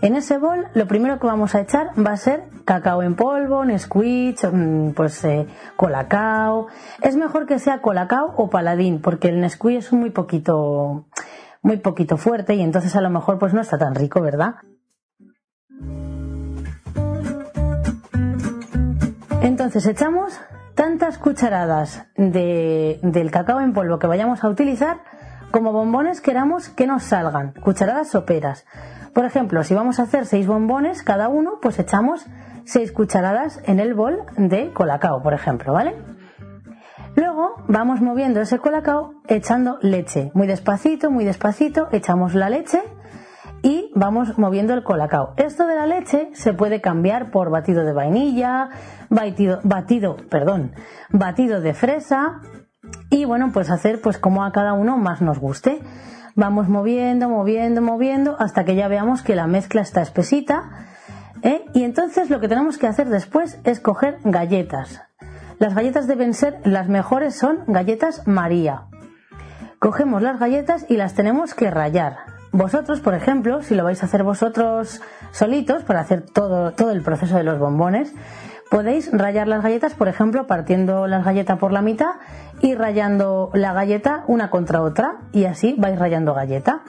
En 0.00 0.14
ese 0.14 0.38
bol 0.38 0.68
lo 0.74 0.86
primero 0.86 1.18
que 1.18 1.26
vamos 1.26 1.54
a 1.56 1.60
echar 1.60 1.90
va 1.98 2.12
a 2.12 2.16
ser 2.16 2.44
cacao 2.64 3.02
en 3.02 3.16
polvo, 3.16 3.64
Nesquik, 3.64 4.38
mm, 4.44 4.90
pues 4.90 5.24
eh, 5.24 5.46
colacao. 5.76 6.68
Es 7.02 7.16
mejor 7.16 7.46
que 7.46 7.58
sea 7.58 7.80
colacao 7.80 8.32
o 8.36 8.48
paladín 8.48 9.00
porque 9.00 9.28
el 9.28 9.40
Nesquik 9.40 9.78
es 9.78 9.92
muy 9.92 10.10
poquito 10.10 11.06
muy 11.62 11.78
poquito 11.78 12.16
fuerte 12.16 12.54
y 12.54 12.62
entonces 12.62 12.94
a 12.94 13.00
lo 13.00 13.10
mejor 13.10 13.38
pues 13.38 13.52
no 13.54 13.60
está 13.60 13.76
tan 13.76 13.96
rico, 13.96 14.20
¿verdad? 14.20 14.54
Entonces 19.42 19.84
echamos 19.86 20.40
tantas 20.76 21.18
cucharadas 21.18 22.06
de, 22.16 23.00
del 23.02 23.32
cacao 23.32 23.60
en 23.60 23.72
polvo 23.72 23.98
que 23.98 24.06
vayamos 24.06 24.44
a 24.44 24.48
utilizar 24.48 24.98
como 25.50 25.72
bombones 25.72 26.20
queramos 26.20 26.68
que 26.68 26.86
nos 26.86 27.02
salgan, 27.02 27.52
cucharadas 27.54 28.10
soperas. 28.10 28.64
Por 29.18 29.24
ejemplo, 29.24 29.64
si 29.64 29.74
vamos 29.74 29.98
a 29.98 30.04
hacer 30.04 30.26
seis 30.26 30.46
bombones 30.46 31.02
cada 31.02 31.28
uno, 31.28 31.58
pues 31.60 31.76
echamos 31.80 32.24
seis 32.64 32.92
cucharadas 32.92 33.60
en 33.64 33.80
el 33.80 33.92
bol 33.92 34.20
de 34.36 34.72
colacao, 34.72 35.24
por 35.24 35.34
ejemplo, 35.34 35.72
¿vale? 35.72 35.96
Luego 37.16 37.56
vamos 37.66 38.00
moviendo 38.00 38.40
ese 38.40 38.60
colacao 38.60 39.14
echando 39.26 39.80
leche, 39.82 40.30
muy 40.34 40.46
despacito, 40.46 41.10
muy 41.10 41.24
despacito, 41.24 41.88
echamos 41.90 42.36
la 42.36 42.48
leche 42.48 42.80
y 43.60 43.90
vamos 43.96 44.38
moviendo 44.38 44.72
el 44.72 44.84
colacao. 44.84 45.34
Esto 45.36 45.66
de 45.66 45.74
la 45.74 45.88
leche 45.88 46.30
se 46.34 46.52
puede 46.52 46.80
cambiar 46.80 47.32
por 47.32 47.50
batido 47.50 47.84
de 47.84 47.92
vainilla, 47.92 48.68
batido, 49.10 49.58
batido, 49.64 50.16
perdón, 50.30 50.74
batido 51.10 51.60
de 51.60 51.74
fresa 51.74 52.40
y 53.10 53.24
bueno, 53.24 53.50
pues 53.52 53.68
hacer 53.68 54.00
pues 54.00 54.16
como 54.16 54.44
a 54.44 54.52
cada 54.52 54.74
uno 54.74 54.96
más 54.96 55.20
nos 55.22 55.40
guste. 55.40 55.80
Vamos 56.38 56.68
moviendo, 56.68 57.28
moviendo, 57.28 57.82
moviendo 57.82 58.36
hasta 58.38 58.64
que 58.64 58.76
ya 58.76 58.86
veamos 58.86 59.22
que 59.22 59.34
la 59.34 59.48
mezcla 59.48 59.80
está 59.80 60.02
espesita. 60.02 60.86
¿eh? 61.42 61.64
Y 61.74 61.82
entonces 61.82 62.30
lo 62.30 62.38
que 62.38 62.46
tenemos 62.46 62.78
que 62.78 62.86
hacer 62.86 63.08
después 63.08 63.58
es 63.64 63.80
coger 63.80 64.18
galletas. 64.22 65.02
Las 65.58 65.74
galletas 65.74 66.06
deben 66.06 66.34
ser, 66.34 66.60
las 66.62 66.88
mejores 66.88 67.34
son 67.34 67.64
galletas 67.66 68.22
María. 68.28 68.84
Cogemos 69.80 70.22
las 70.22 70.38
galletas 70.38 70.86
y 70.88 70.96
las 70.96 71.14
tenemos 71.14 71.54
que 71.54 71.72
rayar. 71.72 72.18
Vosotros, 72.52 73.00
por 73.00 73.14
ejemplo, 73.14 73.60
si 73.62 73.74
lo 73.74 73.82
vais 73.82 74.00
a 74.04 74.06
hacer 74.06 74.22
vosotros 74.22 75.02
solitos 75.32 75.82
para 75.82 75.98
hacer 75.98 76.22
todo, 76.22 76.70
todo 76.70 76.92
el 76.92 77.02
proceso 77.02 77.36
de 77.36 77.42
los 77.42 77.58
bombones, 77.58 78.14
podéis 78.70 79.10
rayar 79.12 79.48
las 79.48 79.64
galletas, 79.64 79.94
por 79.94 80.06
ejemplo, 80.06 80.46
partiendo 80.46 81.08
las 81.08 81.24
galletas 81.24 81.58
por 81.58 81.72
la 81.72 81.82
mitad 81.82 82.12
y 82.60 82.74
rayando 82.74 83.50
la 83.54 83.72
galleta 83.72 84.24
una 84.28 84.50
contra 84.50 84.82
otra 84.82 85.20
y 85.32 85.44
así 85.44 85.74
vais 85.78 85.98
rayando 85.98 86.34
galleta. 86.34 86.82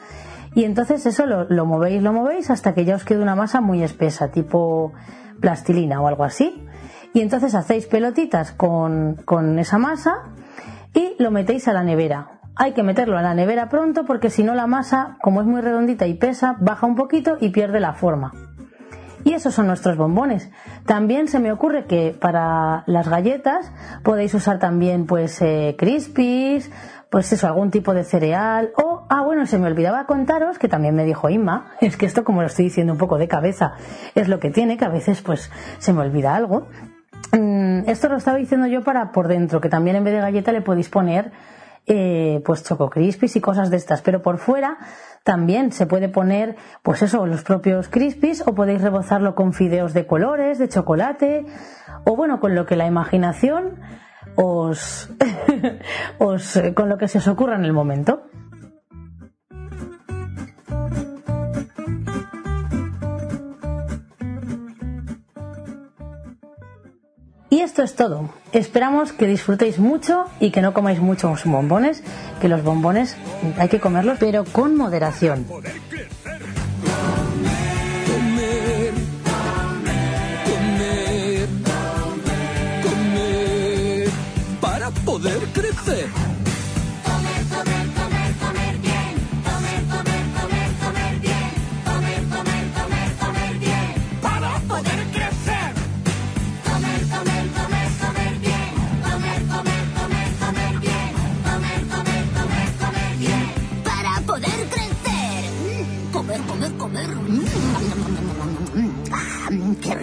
Y 0.56 0.64
entonces 0.64 1.06
eso 1.06 1.26
lo, 1.26 1.46
lo 1.46 1.66
movéis, 1.66 2.02
lo 2.02 2.12
movéis 2.12 2.50
hasta 2.50 2.74
que 2.74 2.86
ya 2.86 2.96
os 2.96 3.06
quede 3.06 3.22
una 3.22 3.36
masa 3.36 3.62
muy 3.62 3.84
espesa, 3.84 4.30
tipo 4.32 4.94
plastilina 5.40 6.02
o 6.02 6.08
algo 6.08 6.24
así 6.24 6.66
y 7.14 7.22
entonces 7.22 7.56
hacéis 7.56 7.88
pelotitas 7.88 8.52
con, 8.52 9.16
con 9.26 9.58
esa 9.60 9.78
masa 9.78 10.24
y 10.94 11.16
lo 11.20 11.32
metéis 11.32 11.68
a 11.68 11.74
la 11.74 11.84
nevera. 11.84 12.40
Hay 12.56 12.74
que 12.74 12.84
meterlo 12.84 13.18
a 13.18 13.22
la 13.22 13.34
nevera 13.34 13.70
pronto 13.70 14.06
porque 14.06 14.30
si 14.30 14.44
no 14.44 14.54
la 14.54 14.68
masa, 14.68 15.18
como 15.22 15.42
es 15.42 15.48
muy 15.48 15.62
redondita 15.62 16.08
y 16.08 16.16
pesa, 16.16 16.58
baja 16.60 16.86
un 16.86 16.96
poquito 16.96 17.38
y 17.40 17.50
pierde 17.50 17.80
la 17.80 17.94
forma. 17.94 18.34
Y 19.24 19.34
esos 19.34 19.54
son 19.54 19.68
nuestros 19.68 19.98
bombones. 19.98 20.50
También 20.86 21.28
se 21.28 21.40
me 21.40 21.52
ocurre 21.52 21.86
que 21.86 22.16
para 22.20 22.84
las 22.88 23.10
galletas 23.10 23.72
podéis 24.04 24.34
usar 24.34 24.60
también 24.60 25.06
pues 25.06 25.42
eh, 25.42 25.76
crispies, 25.78 26.72
pues 27.10 27.32
eso, 27.34 27.48
algún 27.48 27.72
tipo 27.72 27.94
de 27.94 28.04
cereal 28.04 28.72
o, 28.78 29.06
ah 29.10 29.24
bueno, 29.24 29.46
se 29.48 29.58
me 29.58 29.68
olvidaba 29.68 30.06
contaros 30.06 30.60
que 30.60 30.68
también 30.68 30.96
me 30.96 31.06
dijo 31.06 31.30
Inma, 31.30 31.72
es 31.82 31.98
que 31.98 32.06
esto 32.06 32.24
como 32.24 32.42
lo 32.42 32.48
estoy 32.48 32.66
diciendo 32.66 32.94
un 32.94 33.00
poco 33.00 33.18
de 33.18 33.28
cabeza, 33.28 33.74
es 34.16 34.28
lo 34.28 34.40
que 34.40 34.52
tiene, 34.52 34.78
que 34.78 34.86
a 34.86 34.90
veces 34.90 35.22
pues 35.22 35.52
se 35.80 35.94
me 35.94 36.02
olvida 36.02 36.36
algo. 36.36 36.68
Mm, 37.32 37.88
esto 37.88 38.10
lo 38.10 38.18
estaba 38.18 38.38
diciendo 38.38 38.68
yo 38.68 38.84
para 38.84 39.12
por 39.12 39.28
dentro, 39.28 39.60
que 39.60 39.70
también 39.70 39.96
en 39.96 40.04
vez 40.04 40.14
de 40.14 40.22
galleta 40.22 40.52
le 40.52 40.62
podéis 40.62 40.90
poner 40.90 41.32
eh, 41.86 42.42
pues 42.46 42.64
choco 42.64 42.90
crispies 42.90 43.36
y 43.36 43.42
cosas 43.42 43.70
de 43.70 43.78
estas, 43.78 44.02
pero 44.02 44.22
por 44.22 44.38
fuera 44.38 44.78
también 45.24 45.72
se 45.72 45.86
puede 45.86 46.10
poner 46.10 46.56
pues 46.84 47.02
eso, 47.02 47.26
los 47.26 47.44
propios 47.44 47.90
crispies 47.90 48.44
o 48.46 48.56
podéis 48.56 48.82
rebozarlo 48.82 49.36
con 49.36 49.54
fideos 49.54 49.94
de 49.94 50.08
colores, 50.08 50.60
de 50.60 50.70
chocolate 50.70 51.46
o 52.06 52.16
bueno, 52.16 52.40
con 52.40 52.56
lo 52.56 52.66
que 52.66 52.76
la 52.76 52.88
imaginación 52.88 53.80
os, 54.36 55.12
os 56.20 56.62
con 56.76 56.90
lo 56.90 56.98
que 56.98 57.08
se 57.08 57.18
os 57.18 57.28
ocurra 57.28 57.56
en 57.56 57.66
el 57.66 57.74
momento. 57.74 58.24
Y 67.60 67.62
esto 67.62 67.84
es 67.84 67.94
todo. 67.94 68.30
Esperamos 68.54 69.12
que 69.12 69.28
disfrutéis 69.28 69.80
mucho 69.80 70.24
y 70.40 70.52
que 70.52 70.62
no 70.62 70.74
comáis 70.74 71.02
muchos 71.02 71.44
bombones, 71.44 72.02
que 72.40 72.48
los 72.48 72.64
bombones 72.64 73.18
hay 73.58 73.68
que 73.68 73.82
comerlos, 73.82 74.18
pero 74.18 74.46
con 74.46 74.78
moderación. 74.78 75.46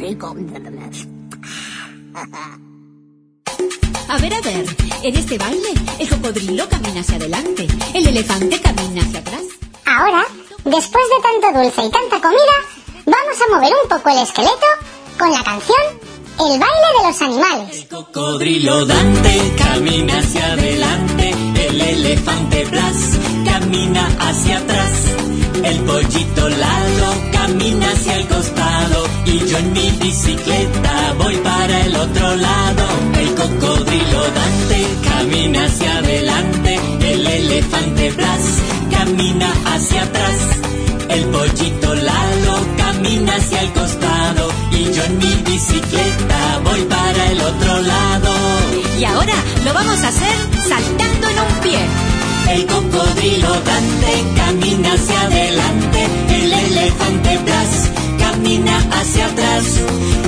Rico. 0.07 0.35
A 4.09 4.19
ver, 4.19 4.35
a 4.35 4.41
ver, 4.41 4.67
en 5.03 5.17
este 5.17 5.39
baile 5.39 5.69
el 5.99 6.09
cocodrilo 6.09 6.69
camina 6.69 7.01
hacia 7.01 7.17
adelante, 7.17 7.67
el 7.93 8.07
elefante 8.07 8.61
camina 8.61 9.03
hacia 9.03 9.19
atrás. 9.21 9.43
Ahora, 9.85 10.25
después 10.65 11.05
de 11.11 11.23
tanto 11.23 11.59
dulce 11.59 11.87
y 11.87 11.91
tanta 11.91 12.21
comida, 12.21 12.57
vamos 13.05 13.37
a 13.41 13.55
mover 13.55 13.73
un 13.83 13.89
poco 13.89 14.11
el 14.11 14.23
esqueleto 14.23 14.67
con 15.19 15.31
la 15.31 15.43
canción 15.43 15.85
El 16.39 16.59
baile 16.61 16.89
de 16.99 17.07
los 17.07 17.23
animales. 17.23 17.87
Cocodrilo 17.91 18.87
Dante 18.87 19.55
camina 19.57 20.19
hacia 20.19 20.53
adelante, 20.53 21.31
el 21.31 21.81
elefante 21.81 22.61
elefante 22.61 22.65
Blas 22.67 23.19
camina 23.45 24.07
hacia 24.21 24.59
atrás. 24.59 25.36
El 25.65 25.79
pollito 25.81 26.49
Lalo 26.49 27.13
camina 27.33 27.91
hacia 27.91 28.17
el 28.17 28.27
costado 28.29 29.07
y 29.25 29.39
yo 29.49 29.59
en 29.59 29.73
mi 29.73 29.91
bicicleta 30.03 31.15
voy 31.19 31.37
para 31.37 31.81
el 31.87 31.97
otro 31.97 32.37
lado. 32.37 32.85
El 33.19 33.35
cocodrilo 33.35 34.23
Dante 34.35 34.87
camina 35.09 35.65
hacia 35.65 35.99
adelante, 35.99 36.81
el 37.01 37.27
elefante 37.27 38.11
Blas 38.13 38.43
camina 38.91 39.53
hacia 39.75 40.03
atrás. 40.03 40.37
El 41.09 41.25
pollito 41.27 41.95
Lalo 41.95 42.57
camina 42.77 43.37
hacia 43.37 43.63
el 43.63 43.73
costado 43.73 44.51
y 44.73 44.93
yo 44.93 45.05
en 45.05 45.19
mi 45.19 45.35
bicicleta 45.51 46.61
voy 46.65 46.83
para 46.85 47.31
el 47.33 47.41
otro 47.41 47.81
lado. 47.81 48.35
Y 48.99 49.05
ahora 49.05 49.35
lo 49.65 49.73
vamos 49.75 50.03
a 50.03 50.09
hacer 50.09 50.37
saltando 50.69 51.29
en 51.29 51.39
un 51.39 51.61
pie. 51.63 51.79
El 52.49 52.67
cocodrilo 52.67 53.49
Dante 53.49 54.25
camina 54.37 54.93
hacia 54.93 55.21
adelante, 55.23 55.46
camina 58.57 58.79
hacia 58.93 59.27
atrás, 59.27 59.65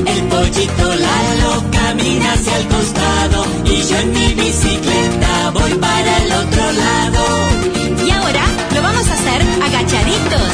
el 0.07 0.23
pollito 0.25 0.95
Lalo 0.95 1.65
camina 1.71 2.33
hacia 2.33 2.59
el 2.59 2.67
costado 2.67 3.47
y 3.65 3.83
yo 3.89 3.97
en 3.97 4.13
mi 4.13 4.35
bicicleta 4.35 5.51
voy 5.55 5.73
para 5.75 6.17
el 6.19 6.33
otro 6.33 6.73
lado. 6.73 8.07
Y 8.07 8.11
ahora 8.11 8.45
lo 8.75 8.83
vamos 8.83 9.09
a 9.09 9.15
hacer 9.15 9.43
agachaditos. 9.63 10.53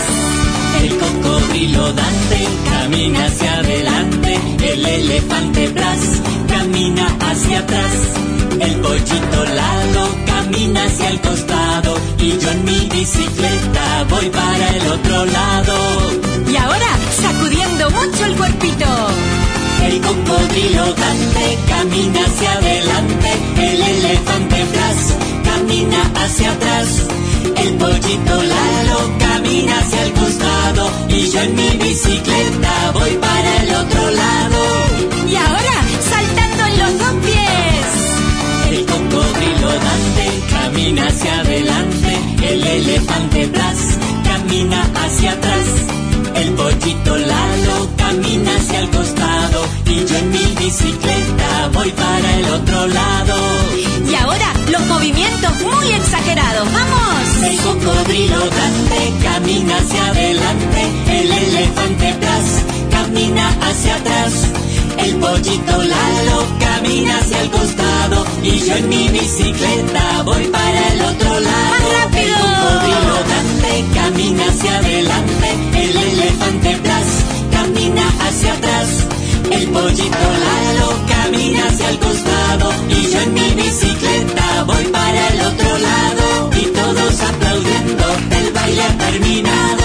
El 0.83 0.99
cocodrilo 0.99 1.93
Dante 1.93 2.49
camina 2.71 3.27
hacia 3.27 3.55
adelante, 3.59 4.41
el 4.63 4.87
elefante 4.87 5.69
Blas 5.69 6.01
camina 6.49 7.07
hacia 7.21 7.59
atrás, 7.59 7.93
el 8.61 8.75
pollito 8.77 9.45
Lalo 9.45 10.09
camina 10.27 10.34
hacia 10.53 11.09
el 11.09 11.21
costado 11.21 11.97
y 12.19 12.39
yo 12.39 12.51
en 12.51 12.65
mi 12.65 12.89
bicicleta 12.93 14.05
voy 14.11 14.29
para 14.29 14.69
el 14.77 14.87
otro 14.89 15.25
lado. 15.25 15.75
Y 16.51 16.57
ahora 16.57 16.91
sacudiendo 17.23 17.91
mucho 17.91 18.25
el 18.27 18.35
cuerpito. 18.37 18.87
El 19.85 20.01
cocodrilo 20.01 20.85
Dante 20.95 21.59
camina 21.69 22.21
hacia 22.27 22.53
adelante, 22.53 23.33
el 23.57 23.83
elefante 23.83 24.65
Blas 24.73 25.15
camina 25.45 26.11
hacia 26.23 26.53
atrás, 26.53 27.03
el 27.57 27.75
pollito 27.75 28.43
Lalo 28.43 29.19
camina 29.19 29.79
hacia 29.79 30.03
el 30.05 30.13
costado 30.13 30.91
y 31.09 31.31
yo 31.31 31.41
en 31.41 31.55
mi 31.55 31.69
bicicleta 31.71 32.91
voy 32.93 33.11
para 33.13 33.63
el 33.63 33.75
otro 33.75 34.11
lado. 34.11 34.61
Y 35.29 35.37
ahora 35.37 35.84
camina 40.85 41.07
hacia 41.07 41.41
adelante, 41.41 42.19
el 42.43 42.67
elefante 42.67 43.47
Blas 43.47 43.99
camina 44.23 44.87
hacia 44.95 45.33
atrás, 45.33 45.65
el 46.35 46.51
pollito 46.51 47.17
Lalo 47.17 47.89
camina 47.97 48.55
hacia 48.55 48.81
el 48.81 48.91
costado 48.91 49.65
y 49.87 50.05
yo 50.05 50.17
en 50.19 50.31
mi 50.31 50.45
bicicleta 50.59 51.71
voy 51.73 51.91
para 51.93 52.37
el 52.37 52.45
otro 52.51 52.87
lado. 52.87 53.35
Y 54.11 54.15
ahora 54.15 54.53
los 54.71 54.87
movimientos 54.87 55.53
muy 55.63 55.89
exagerados. 55.89 56.69
¡Vamos! 56.71 57.43
El 57.43 57.57
cocodrilo 57.61 58.41
Dante 58.41 59.13
camina 59.23 59.77
hacia 59.79 60.07
adelante, 60.09 60.83
el 61.09 61.33
elefante 61.33 62.13
Blas 62.21 62.63
camina 62.91 63.49
hacia 63.63 63.95
atrás, 63.95 64.33
el 64.99 65.17
pollito 65.17 65.83
Lalo 65.83 66.34
y 68.43 68.59
yo 68.61 68.75
en 68.77 68.89
mi 68.89 69.09
bicicleta 69.09 70.23
voy 70.25 70.45
para 70.45 70.89
el 70.93 71.01
otro 71.03 71.41
lado. 71.41 71.71
¡Más 71.71 71.83
rápido! 72.03 72.37
El 72.37 72.45
cocodrilo 72.45 73.17
Dante 73.31 73.85
camina 73.95 74.45
hacia 74.49 74.77
adelante, 74.79 75.55
el 75.85 75.97
elefante 75.97 76.77
Blas 76.77 77.09
camina 77.53 78.03
hacia 78.21 78.53
atrás, 78.53 78.89
el 79.51 79.69
pollito 79.69 80.27
Lalo 80.45 80.89
camina 81.09 81.67
hacia 81.67 81.91
el 81.91 81.99
costado 81.99 82.73
y 82.89 83.11
yo 83.11 83.21
en 83.21 83.35
mi 83.35 83.51
bicicleta 83.63 84.65
voy 84.67 84.85
para 84.85 85.29
el 85.29 85.41
otro 85.41 85.79
lado 85.79 86.51
y 86.61 86.65
todos 86.67 87.21
aplaudiendo, 87.21 88.07
el 88.31 88.53
baile 88.53 88.83
ha 88.83 88.99
terminado 88.99 89.84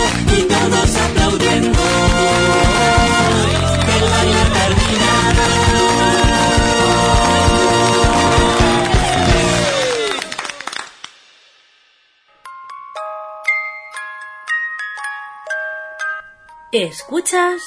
Escuchas 16.71 17.63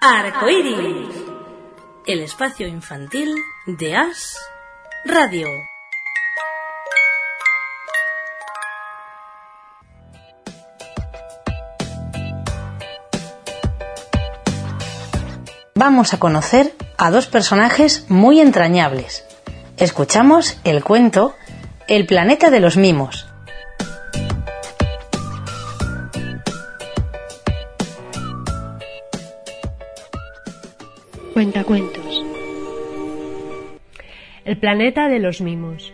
Arcoiris, 0.00 1.14
el 2.06 2.20
espacio 2.20 2.66
infantil 2.66 3.34
de 3.66 3.94
As 3.94 4.38
Radio. 5.04 5.46
Vamos 15.74 16.14
a 16.14 16.18
conocer 16.18 16.74
a 16.96 17.10
dos 17.10 17.26
personajes 17.26 18.06
muy 18.08 18.40
entrañables. 18.40 19.26
Escuchamos 19.76 20.58
el 20.64 20.82
cuento 20.82 21.34
El 21.88 22.06
planeta 22.06 22.48
de 22.48 22.60
los 22.60 22.78
mimos. 22.78 23.31
Cuentacuentos. 31.42 32.24
El 34.44 34.58
planeta 34.58 35.08
de 35.08 35.18
los 35.18 35.40
mimos. 35.40 35.92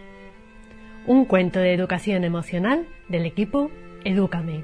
Un 1.07 1.25
cuento 1.25 1.59
de 1.59 1.73
educación 1.73 2.23
emocional 2.25 2.87
del 3.09 3.25
equipo 3.25 3.71
Edúcame. 4.05 4.63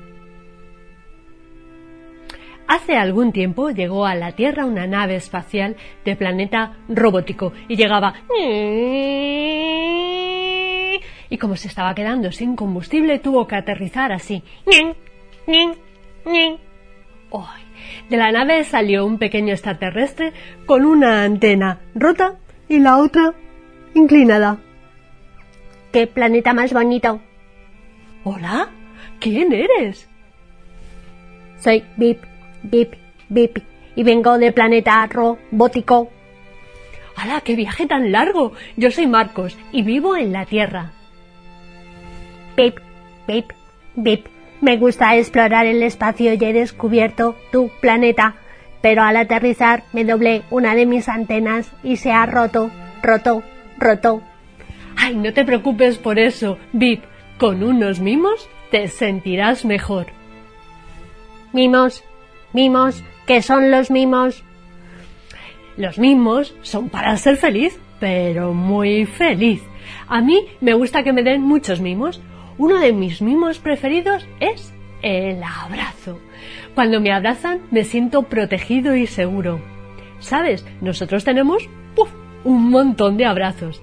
Hace 2.68 2.98
algún 2.98 3.32
tiempo 3.32 3.70
llegó 3.70 4.04
a 4.04 4.14
la 4.14 4.32
Tierra 4.32 4.66
una 4.66 4.86
nave 4.86 5.16
espacial 5.16 5.74
de 6.04 6.16
planeta 6.16 6.76
robótico 6.90 7.54
y 7.66 7.76
llegaba... 7.76 8.12
Y 11.30 11.38
como 11.38 11.56
se 11.56 11.68
estaba 11.68 11.94
quedando 11.94 12.30
sin 12.30 12.56
combustible, 12.56 13.20
tuvo 13.20 13.46
que 13.46 13.56
aterrizar 13.56 14.12
así. 14.12 14.42
¡Ay! 17.32 17.63
De 18.08 18.16
la 18.16 18.32
nave 18.32 18.64
salió 18.64 19.06
un 19.06 19.18
pequeño 19.18 19.52
extraterrestre 19.52 20.32
con 20.66 20.84
una 20.84 21.24
antena 21.24 21.80
rota 21.94 22.36
y 22.68 22.78
la 22.78 22.98
otra 22.98 23.34
inclinada. 23.94 24.58
¡Qué 25.92 26.06
planeta 26.06 26.52
más 26.52 26.72
bonito! 26.72 27.20
¿Hola? 28.24 28.70
¿Quién 29.20 29.52
eres? 29.52 30.08
Soy 31.58 31.84
Bip, 31.96 32.22
Bip, 32.62 32.94
Bip 33.28 33.58
y 33.96 34.02
vengo 34.02 34.38
del 34.38 34.52
planeta 34.52 35.06
robótico. 35.06 36.10
¡Hala, 37.16 37.40
qué 37.42 37.54
viaje 37.54 37.86
tan 37.86 38.10
largo! 38.10 38.52
Yo 38.76 38.90
soy 38.90 39.06
Marcos 39.06 39.56
y 39.72 39.82
vivo 39.82 40.16
en 40.16 40.32
la 40.32 40.46
Tierra. 40.46 40.92
Bip, 42.56 42.78
Bip, 43.26 43.52
Bip. 43.94 44.33
Me 44.64 44.78
gusta 44.78 45.14
explorar 45.14 45.66
el 45.66 45.82
espacio 45.82 46.32
y 46.32 46.42
he 46.42 46.52
descubierto 46.54 47.36
tu 47.52 47.68
planeta, 47.82 48.36
pero 48.80 49.02
al 49.02 49.18
aterrizar 49.18 49.82
me 49.92 50.06
doblé 50.06 50.40
una 50.48 50.74
de 50.74 50.86
mis 50.86 51.06
antenas 51.10 51.70
y 51.82 51.96
se 51.96 52.12
ha 52.12 52.24
roto, 52.24 52.70
roto, 53.02 53.42
roto. 53.76 54.22
Ay, 54.96 55.16
no 55.16 55.34
te 55.34 55.44
preocupes 55.44 55.98
por 55.98 56.18
eso, 56.18 56.56
Bip. 56.72 57.04
Con 57.36 57.62
unos 57.62 58.00
mimos 58.00 58.48
te 58.70 58.88
sentirás 58.88 59.66
mejor. 59.66 60.06
Mimos, 61.52 62.02
mimos, 62.54 63.04
¿qué 63.26 63.42
son 63.42 63.70
los 63.70 63.90
mimos? 63.90 64.44
Los 65.76 65.98
mimos 65.98 66.56
son 66.62 66.88
para 66.88 67.14
ser 67.18 67.36
feliz, 67.36 67.78
pero 68.00 68.54
muy 68.54 69.04
feliz. 69.04 69.62
A 70.08 70.22
mí 70.22 70.46
me 70.62 70.72
gusta 70.72 71.02
que 71.02 71.12
me 71.12 71.22
den 71.22 71.42
muchos 71.42 71.82
mimos. 71.82 72.22
Uno 72.56 72.78
de 72.78 72.92
mis 72.92 73.20
mimos 73.20 73.58
preferidos 73.58 74.26
es 74.38 74.72
el 75.02 75.42
abrazo. 75.42 76.20
Cuando 76.74 77.00
me 77.00 77.12
abrazan 77.12 77.60
me 77.70 77.84
siento 77.84 78.22
protegido 78.22 78.94
y 78.94 79.06
seguro. 79.06 79.60
¿Sabes? 80.20 80.64
Nosotros 80.80 81.24
tenemos 81.24 81.68
¡puf! 81.94 82.10
un 82.44 82.70
montón 82.70 83.16
de 83.16 83.26
abrazos. 83.26 83.82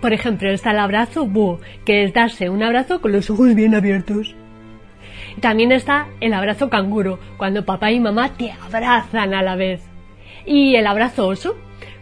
Por 0.00 0.12
ejemplo, 0.12 0.50
está 0.50 0.70
el 0.70 0.78
abrazo 0.78 1.26
búho, 1.26 1.60
que 1.84 2.04
es 2.04 2.12
darse 2.12 2.48
un 2.48 2.62
abrazo 2.62 3.00
con 3.00 3.12
los 3.12 3.28
ojos 3.28 3.54
bien 3.54 3.74
abiertos. 3.74 4.34
También 5.40 5.72
está 5.72 6.08
el 6.20 6.34
abrazo 6.34 6.68
canguro, 6.68 7.18
cuando 7.36 7.64
papá 7.64 7.90
y 7.90 8.00
mamá 8.00 8.36
te 8.36 8.52
abrazan 8.52 9.34
a 9.34 9.42
la 9.42 9.56
vez. 9.56 9.82
Y 10.44 10.74
el 10.76 10.86
abrazo 10.86 11.28
oso, 11.28 11.56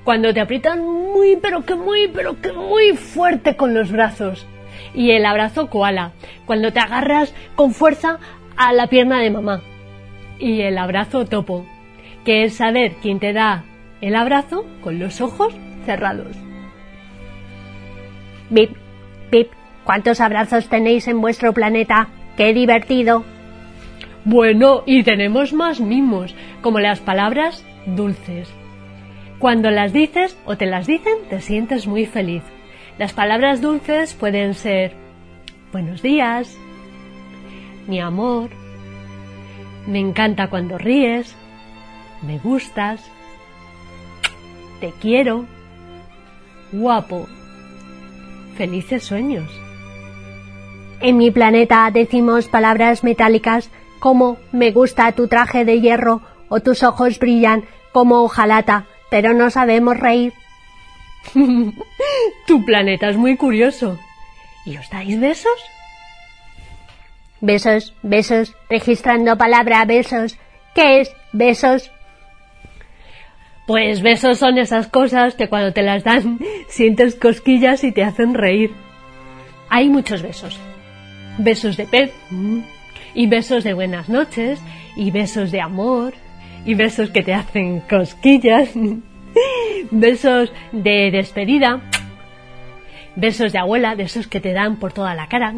cuando 0.04 0.32
te 0.32 0.40
aprietan 0.40 0.82
muy, 0.82 1.36
pero 1.36 1.64
que 1.64 1.74
muy, 1.74 2.08
pero 2.08 2.40
que 2.40 2.52
muy 2.52 2.96
fuerte 2.96 3.56
con 3.56 3.74
los 3.74 3.92
brazos. 3.92 4.46
Y 4.94 5.12
el 5.12 5.24
abrazo 5.24 5.68
koala, 5.68 6.12
cuando 6.46 6.72
te 6.72 6.80
agarras 6.80 7.34
con 7.54 7.72
fuerza 7.72 8.18
a 8.56 8.72
la 8.72 8.88
pierna 8.88 9.20
de 9.20 9.30
mamá. 9.30 9.60
Y 10.38 10.62
el 10.62 10.78
abrazo 10.78 11.24
topo, 11.24 11.66
que 12.24 12.44
es 12.44 12.54
saber 12.54 12.94
quién 13.02 13.20
te 13.20 13.32
da 13.32 13.64
el 14.00 14.16
abrazo 14.16 14.64
con 14.82 14.98
los 14.98 15.20
ojos 15.20 15.54
cerrados. 15.84 16.36
Bip, 18.48 18.72
bip, 19.30 19.48
¿cuántos 19.84 20.20
abrazos 20.20 20.68
tenéis 20.68 21.06
en 21.06 21.20
vuestro 21.20 21.52
planeta? 21.52 22.08
¡Qué 22.36 22.54
divertido! 22.54 23.24
Bueno, 24.24 24.82
y 24.86 25.02
tenemos 25.02 25.52
más 25.52 25.80
mimos, 25.80 26.34
como 26.62 26.80
las 26.80 27.00
palabras 27.00 27.64
dulces. 27.86 28.52
Cuando 29.38 29.70
las 29.70 29.92
dices 29.92 30.36
o 30.44 30.56
te 30.56 30.66
las 30.66 30.86
dicen, 30.86 31.14
te 31.28 31.40
sientes 31.40 31.86
muy 31.86 32.06
feliz. 32.06 32.42
Las 32.98 33.12
palabras 33.12 33.60
dulces 33.60 34.14
pueden 34.14 34.54
ser 34.54 34.94
buenos 35.72 36.02
días, 36.02 36.56
mi 37.86 38.00
amor, 38.00 38.50
me 39.86 39.98
encanta 39.98 40.50
cuando 40.50 40.78
ríes, 40.78 41.34
me 42.22 42.38
gustas, 42.38 43.00
te 44.80 44.92
quiero, 45.00 45.46
guapo, 46.72 47.26
felices 48.56 49.04
sueños. 49.04 49.50
En 51.00 51.16
mi 51.16 51.30
planeta 51.30 51.90
decimos 51.90 52.48
palabras 52.48 53.02
metálicas 53.02 53.70
como 54.00 54.36
me 54.52 54.70
gusta 54.70 55.12
tu 55.12 55.28
traje 55.28 55.64
de 55.64 55.80
hierro 55.80 56.20
o 56.48 56.60
tus 56.60 56.82
ojos 56.82 57.18
brillan 57.18 57.64
como 57.92 58.22
hojalata, 58.22 58.84
pero 59.10 59.32
no 59.32 59.50
sabemos 59.50 59.98
reír. 59.98 60.32
tu 62.46 62.64
planeta 62.64 63.08
es 63.08 63.16
muy 63.16 63.36
curioso. 63.36 63.98
¿Y 64.64 64.76
os 64.76 64.88
dais 64.90 65.18
besos? 65.18 65.58
Besos, 67.40 67.94
besos, 68.02 68.54
registrando 68.68 69.38
palabra 69.38 69.84
besos. 69.84 70.36
¿Qué 70.74 71.00
es 71.00 71.14
besos? 71.32 71.90
Pues 73.66 74.02
besos 74.02 74.38
son 74.38 74.58
esas 74.58 74.88
cosas 74.88 75.34
que 75.34 75.48
cuando 75.48 75.72
te 75.72 75.82
las 75.82 76.04
dan 76.04 76.38
sientes 76.68 77.14
cosquillas 77.14 77.84
y 77.84 77.92
te 77.92 78.04
hacen 78.04 78.34
reír. 78.34 78.72
Hay 79.68 79.88
muchos 79.88 80.22
besos. 80.22 80.58
Besos 81.38 81.76
de 81.76 81.86
pez, 81.86 82.12
y 83.14 83.26
besos 83.26 83.64
de 83.64 83.72
buenas 83.72 84.08
noches, 84.08 84.60
y 84.96 85.10
besos 85.10 85.52
de 85.52 85.60
amor, 85.60 86.14
y 86.66 86.74
besos 86.74 87.10
que 87.10 87.22
te 87.22 87.32
hacen 87.32 87.80
cosquillas, 87.80 88.70
besos 89.90 90.52
de 90.72 91.10
despedida, 91.10 91.80
besos 93.16 93.52
de 93.52 93.58
abuela, 93.58 93.96
de 93.96 94.04
esos 94.04 94.26
que 94.26 94.40
te 94.40 94.52
dan 94.52 94.76
por 94.76 94.92
toda 94.92 95.14
la 95.14 95.28
cara, 95.28 95.54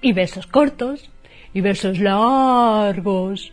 y 0.00 0.12
besos 0.12 0.46
cortos, 0.46 1.10
y 1.52 1.60
besos 1.60 1.98
largos. 1.98 3.52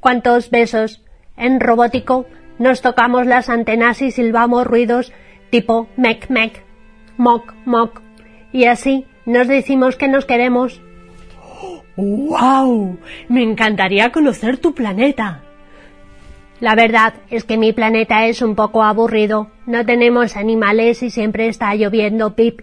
¿Cuántos 0.00 0.50
besos? 0.50 1.02
En 1.36 1.60
robótico 1.60 2.26
nos 2.58 2.82
tocamos 2.82 3.26
las 3.26 3.48
antenas 3.48 4.02
y 4.02 4.10
silbamos 4.10 4.66
ruidos 4.66 5.12
tipo 5.50 5.88
mec 5.96 6.28
mec, 6.28 6.62
moc 7.16 7.54
moc, 7.64 8.02
y 8.52 8.66
así 8.66 9.06
nos 9.26 9.48
decimos 9.48 9.96
que 9.96 10.08
nos 10.08 10.24
queremos. 10.24 10.80
¡Wow! 11.96 12.98
Me 13.28 13.42
encantaría 13.42 14.12
conocer 14.12 14.58
tu 14.58 14.74
planeta. 14.74 15.42
La 16.62 16.76
verdad 16.76 17.14
es 17.28 17.42
que 17.42 17.56
mi 17.56 17.72
planeta 17.72 18.26
es 18.26 18.40
un 18.40 18.54
poco 18.54 18.84
aburrido. 18.84 19.50
No 19.66 19.84
tenemos 19.84 20.36
animales 20.36 21.02
y 21.02 21.10
siempre 21.10 21.48
está 21.48 21.74
lloviendo 21.74 22.36
pip. 22.36 22.60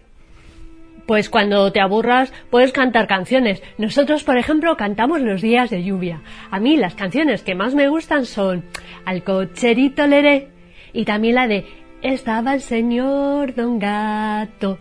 Pues 1.05 1.29
cuando 1.29 1.69
te 1.73 1.81
aburras 1.81 2.31
puedes 2.49 2.71
cantar 2.71 3.07
canciones. 3.07 3.62
Nosotros, 3.77 4.23
por 4.23 4.38
ejemplo, 4.38 4.77
cantamos 4.77 5.19
los 5.19 5.41
días 5.41 5.69
de 5.69 5.83
lluvia. 5.83 6.21
A 6.49 6.62
mí 6.62 6.77
las 6.77 6.95
canciones 6.95 7.43
que 7.43 7.55
más 7.55 7.75
me 7.75 7.89
gustan 7.89 8.25
son 8.25 8.63
Al 9.03 9.25
cocherito 9.25 10.07
leré 10.07 10.47
y 10.93 11.03
también 11.03 11.35
la 11.35 11.49
de 11.49 11.65
Estaba 12.01 12.53
el 12.53 12.62
señor 12.62 13.53
don 13.53 13.79
gato 13.79 14.79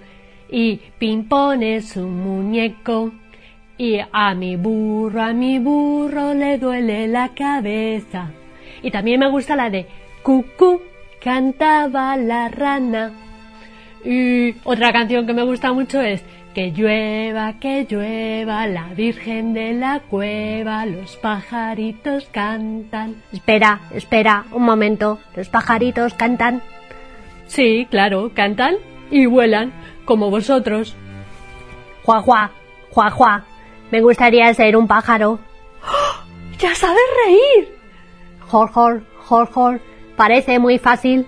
y 0.48 0.80
Pimpón 1.00 1.64
es 1.64 1.96
un 1.96 2.20
muñeco. 2.20 3.10
Y 3.78 3.98
a 4.12 4.32
mi 4.34 4.54
burro, 4.54 5.22
a 5.22 5.32
mi 5.32 5.58
burro 5.58 6.34
le 6.34 6.56
duele 6.56 7.08
la 7.08 7.30
cabeza. 7.30 8.30
Y 8.82 8.90
también 8.90 9.20
me 9.20 9.30
gusta 9.30 9.56
la 9.56 9.70
de 9.70 9.86
Cucú, 10.22 10.82
cantaba 11.22 12.16
la 12.16 12.48
rana. 12.48 13.12
Y 14.04 14.54
otra 14.64 14.92
canción 14.92 15.26
que 15.26 15.34
me 15.34 15.44
gusta 15.44 15.72
mucho 15.72 16.00
es 16.00 16.22
Que 16.54 16.70
llueva, 16.72 17.54
que 17.60 17.86
llueva, 17.88 18.66
la 18.66 18.88
Virgen 18.94 19.54
de 19.54 19.74
la 19.74 20.00
cueva, 20.00 20.86
los 20.86 21.16
pajaritos 21.16 22.28
cantan. 22.32 23.22
Espera, 23.32 23.80
espera, 23.92 24.44
un 24.52 24.64
momento, 24.64 25.18
los 25.36 25.48
pajaritos 25.48 26.14
cantan. 26.14 26.62
Sí, 27.46 27.86
claro, 27.90 28.32
cantan 28.34 28.76
y 29.10 29.26
vuelan 29.26 29.72
como 30.04 30.30
vosotros. 30.30 30.96
Juá, 32.02 32.20
juá. 32.20 33.44
Me 33.90 34.00
gustaría 34.00 34.52
ser 34.54 34.76
un 34.76 34.86
pájaro. 34.88 35.38
¡Ya 36.58 36.74
sabes 36.74 37.02
reír! 37.24 37.77
Jor, 38.48 38.70
jor, 38.70 39.02
jor, 39.18 39.50
jor. 39.52 39.80
Parece 40.16 40.58
muy 40.58 40.78
fácil. 40.78 41.26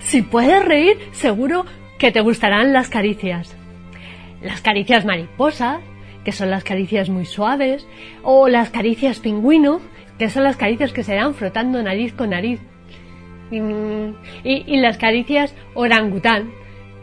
Si 0.00 0.22
puedes 0.22 0.64
reír, 0.64 0.98
seguro 1.12 1.64
que 1.98 2.10
te 2.10 2.20
gustarán 2.20 2.72
las 2.72 2.88
caricias. 2.88 3.56
Las 4.42 4.60
caricias 4.60 5.04
mariposa, 5.04 5.80
que 6.24 6.32
son 6.32 6.50
las 6.50 6.64
caricias 6.64 7.08
muy 7.08 7.24
suaves, 7.24 7.86
o 8.22 8.48
las 8.48 8.70
caricias 8.70 9.20
pingüino, 9.20 9.80
que 10.18 10.28
son 10.28 10.42
las 10.42 10.56
caricias 10.56 10.92
que 10.92 11.04
se 11.04 11.14
dan 11.14 11.34
frotando 11.34 11.82
nariz 11.82 12.12
con 12.14 12.30
nariz. 12.30 12.60
Y, 13.50 13.60
y 14.44 14.76
las 14.80 14.96
caricias 14.98 15.54
orangután, 15.74 16.50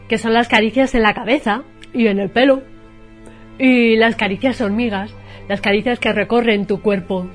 que 0.08 0.18
son 0.18 0.34
las 0.34 0.48
caricias 0.48 0.94
en 0.94 1.02
la 1.02 1.14
cabeza 1.14 1.62
y 1.94 2.06
en 2.08 2.18
el 2.18 2.30
pelo. 2.30 2.62
Y 3.58 3.96
las 3.96 4.14
caricias 4.14 4.60
hormigas, 4.60 5.14
las 5.48 5.60
caricias 5.60 5.98
que 5.98 6.12
recorren 6.12 6.66
tu 6.66 6.82
cuerpo. 6.82 7.26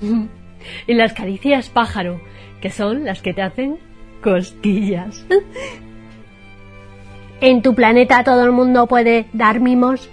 y 0.86 0.94
las 0.94 1.12
caricias 1.12 1.68
pájaro, 1.68 2.20
que 2.60 2.70
son 2.70 3.04
las 3.04 3.22
que 3.22 3.34
te 3.34 3.42
hacen 3.42 3.78
cosquillas. 4.22 5.26
¿En 7.40 7.62
tu 7.62 7.74
planeta 7.74 8.22
todo 8.22 8.44
el 8.44 8.52
mundo 8.52 8.86
puede 8.86 9.26
dar 9.32 9.60
mimos? 9.60 10.10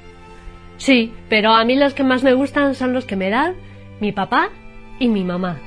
Sí, 0.78 1.12
pero 1.28 1.52
a 1.52 1.66
mí 1.66 1.76
los 1.76 1.94
que 1.94 2.04
más 2.04 2.24
me 2.24 2.34
gustan 2.34 2.76
son 2.76 2.94
los 2.94 3.06
que 3.06 3.16
me 3.16 3.30
dan 3.30 3.56
mi 4.00 4.12
papá 4.12 4.50
y 5.00 5.10
mi 5.10 5.24
mamá. 5.24 5.58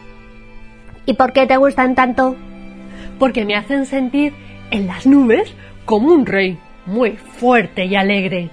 ¿Y 1.04 1.14
por 1.14 1.32
qué 1.32 1.46
te 1.46 1.56
gustan 1.56 1.94
tanto? 1.94 2.36
Porque 3.18 3.44
me 3.44 3.56
hacen 3.56 3.86
sentir 3.86 4.32
en 4.70 4.86
las 4.86 5.06
nubes 5.06 5.52
como 5.84 6.12
un 6.12 6.24
rey, 6.24 6.58
muy 6.86 7.16
fuerte 7.16 7.84
y 7.84 7.96
alegre. 7.96 8.50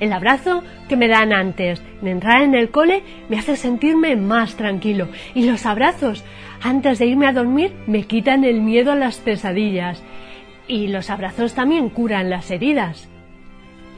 El 0.00 0.12
abrazo 0.12 0.62
que 0.88 0.96
me 0.96 1.08
dan 1.08 1.32
antes 1.32 1.82
de 2.02 2.10
entrar 2.10 2.42
en 2.42 2.54
el 2.54 2.70
cole 2.70 3.02
me 3.28 3.38
hace 3.38 3.56
sentirme 3.56 4.16
más 4.16 4.56
tranquilo 4.56 5.08
y 5.34 5.44
los 5.44 5.66
abrazos 5.66 6.24
antes 6.62 6.98
de 6.98 7.06
irme 7.06 7.26
a 7.26 7.32
dormir 7.32 7.74
me 7.86 8.04
quitan 8.04 8.44
el 8.44 8.60
miedo 8.60 8.92
a 8.92 8.96
las 8.96 9.18
pesadillas 9.18 10.02
y 10.66 10.88
los 10.88 11.10
abrazos 11.10 11.54
también 11.54 11.90
curan 11.90 12.30
las 12.30 12.50
heridas. 12.50 13.08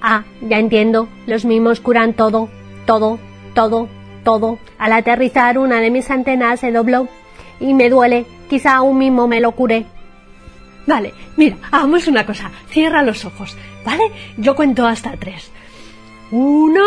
Ah, 0.02 0.24
ya 0.40 0.58
entiendo, 0.58 1.08
los 1.26 1.44
mimos 1.44 1.80
curan 1.80 2.12
todo, 2.12 2.48
todo, 2.86 3.18
todo, 3.54 3.88
todo. 4.24 4.58
Al 4.78 4.92
aterrizar 4.92 5.58
una 5.58 5.80
de 5.80 5.90
mis 5.90 6.10
antenas 6.10 6.60
se 6.60 6.72
dobló 6.72 7.08
y 7.60 7.74
me 7.74 7.88
duele, 7.88 8.26
quizá 8.48 8.82
un 8.82 8.98
mimo 8.98 9.26
me 9.26 9.40
lo 9.40 9.52
cure. 9.52 9.86
Vale, 10.86 11.14
mira, 11.36 11.56
hagamos 11.70 12.06
una 12.06 12.24
cosa. 12.24 12.50
Cierra 12.68 13.02
los 13.02 13.24
ojos, 13.24 13.56
¿vale? 13.84 14.04
Yo 14.36 14.54
cuento 14.54 14.86
hasta 14.86 15.16
tres. 15.16 15.50
Uno, 16.30 16.84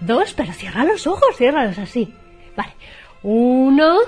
dos, 0.00 0.34
pero 0.34 0.52
cierra 0.52 0.84
los 0.84 1.06
ojos, 1.06 1.36
ciérralos 1.36 1.78
así. 1.78 2.12
Vale. 2.56 2.72
Uno, 3.22 3.98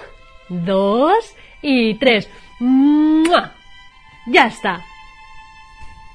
dos 0.49 1.35
y 1.63 1.95
tres. 1.95 2.29
¡Mua! 2.59 3.53
Ya 4.27 4.47
está. 4.47 4.81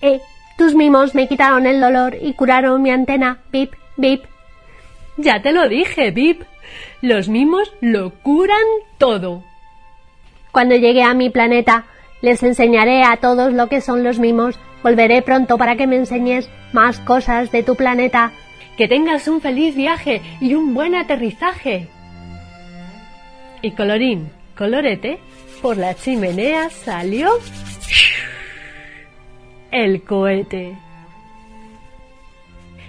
Eh, 0.01 0.22
tus 0.58 0.76
mimos 0.76 1.16
me 1.16 1.28
quitaron 1.28 1.66
el 1.66 1.82
dolor 1.82 2.16
y 2.22 2.34
curaron 2.34 2.82
mi 2.82 2.91
antena. 2.91 3.39
Bip, 3.51 3.74
bip. 3.97 4.24
Ya 5.18 5.41
te 5.41 5.51
lo 5.51 5.68
dije, 5.68 6.12
Bip. 6.12 6.43
Los 7.01 7.30
mimos 7.30 7.72
lo 7.82 8.12
curan 8.12 8.64
todo. 8.97 9.43
Cuando 10.51 10.76
llegue 10.76 11.03
a 11.03 11.14
mi 11.14 11.30
planeta, 11.30 11.86
les 12.22 12.41
enseñaré 12.43 13.03
a 13.03 13.18
todos 13.18 13.53
lo 13.53 13.68
que 13.68 13.82
son 13.82 14.03
los 14.03 14.20
mimos. 14.20 14.60
Volveré 14.86 15.24
pronto 15.24 15.58
para 15.58 15.76
que 15.78 15.88
me 15.88 15.96
enseñes 15.96 16.48
más 16.72 17.00
cosas 17.00 17.52
de 17.52 17.64
tu 17.64 17.76
planeta. 17.76 18.34
Que 18.78 18.88
tengas 18.88 19.28
un 19.28 19.42
feliz 19.42 19.76
viaje 19.76 20.22
y 20.40 20.54
un 20.54 20.76
buen 20.76 20.94
aterrizaje. 20.94 21.88
Y 23.64 23.72
colorín, 23.72 24.30
colorete, 24.56 25.18
por 25.64 25.78
la 25.78 25.96
chimenea 25.96 26.70
salió 26.70 27.32
el 29.72 30.04
cohete. 30.04 30.78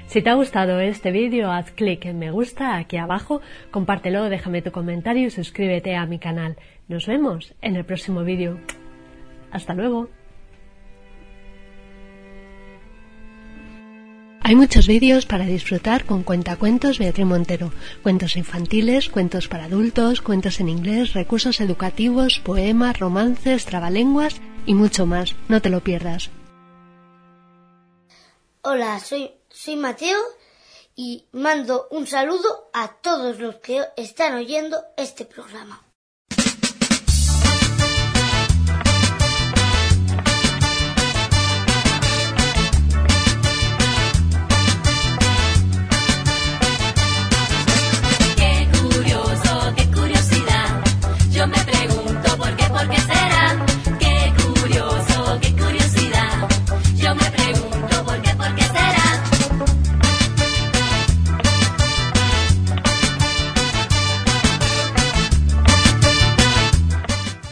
Si 0.09 0.21
te 0.21 0.29
ha 0.29 0.35
gustado 0.35 0.79
este 0.81 1.11
vídeo, 1.13 1.51
haz 1.51 1.71
clic 1.71 2.05
en 2.05 2.19
me 2.19 2.31
gusta 2.31 2.77
aquí 2.77 2.99
abajo, 2.99 3.41
compártelo, 3.71 4.29
déjame 4.29 4.61
tu 4.61 4.71
comentario 4.71 5.29
y 5.29 5.31
suscríbete 5.31 5.97
a 5.97 6.05
mi 6.05 6.19
canal. 6.19 6.57
Nos 6.89 7.07
vemos 7.07 7.55
en 7.63 7.75
el 7.75 7.87
próximo 7.87 8.23
vídeo. 8.23 8.59
Hasta 9.51 9.73
luego. 9.73 10.11
Hay 14.49 14.55
muchos 14.55 14.87
vídeos 14.87 15.27
para 15.27 15.45
disfrutar 15.45 16.07
con 16.07 16.23
Cuentacuentos 16.23 17.01
Beatriz 17.01 17.27
Montero. 17.27 17.73
Cuentos 18.05 18.37
infantiles, 18.37 19.09
cuentos 19.09 19.49
para 19.49 19.65
adultos, 19.65 20.21
cuentos 20.21 20.61
en 20.61 20.69
inglés, 20.69 21.15
recursos 21.15 21.61
educativos, 21.61 22.39
poemas, 22.39 23.01
romances, 23.01 23.65
trabalenguas 23.65 24.41
y 24.65 24.75
mucho 24.75 25.05
más. 25.05 25.35
No 25.49 25.61
te 25.61 25.69
lo 25.69 25.81
pierdas. 25.81 26.31
Hola, 28.63 29.01
soy, 29.01 29.33
soy 29.49 29.75
Mateo 29.75 30.21
y 30.95 31.27
mando 31.33 31.89
un 31.91 32.07
saludo 32.07 32.71
a 32.73 32.93
todos 33.03 33.41
los 33.41 33.57
que 33.57 33.83
están 33.97 34.35
oyendo 34.35 34.81
este 34.97 35.25
programa. 35.25 35.86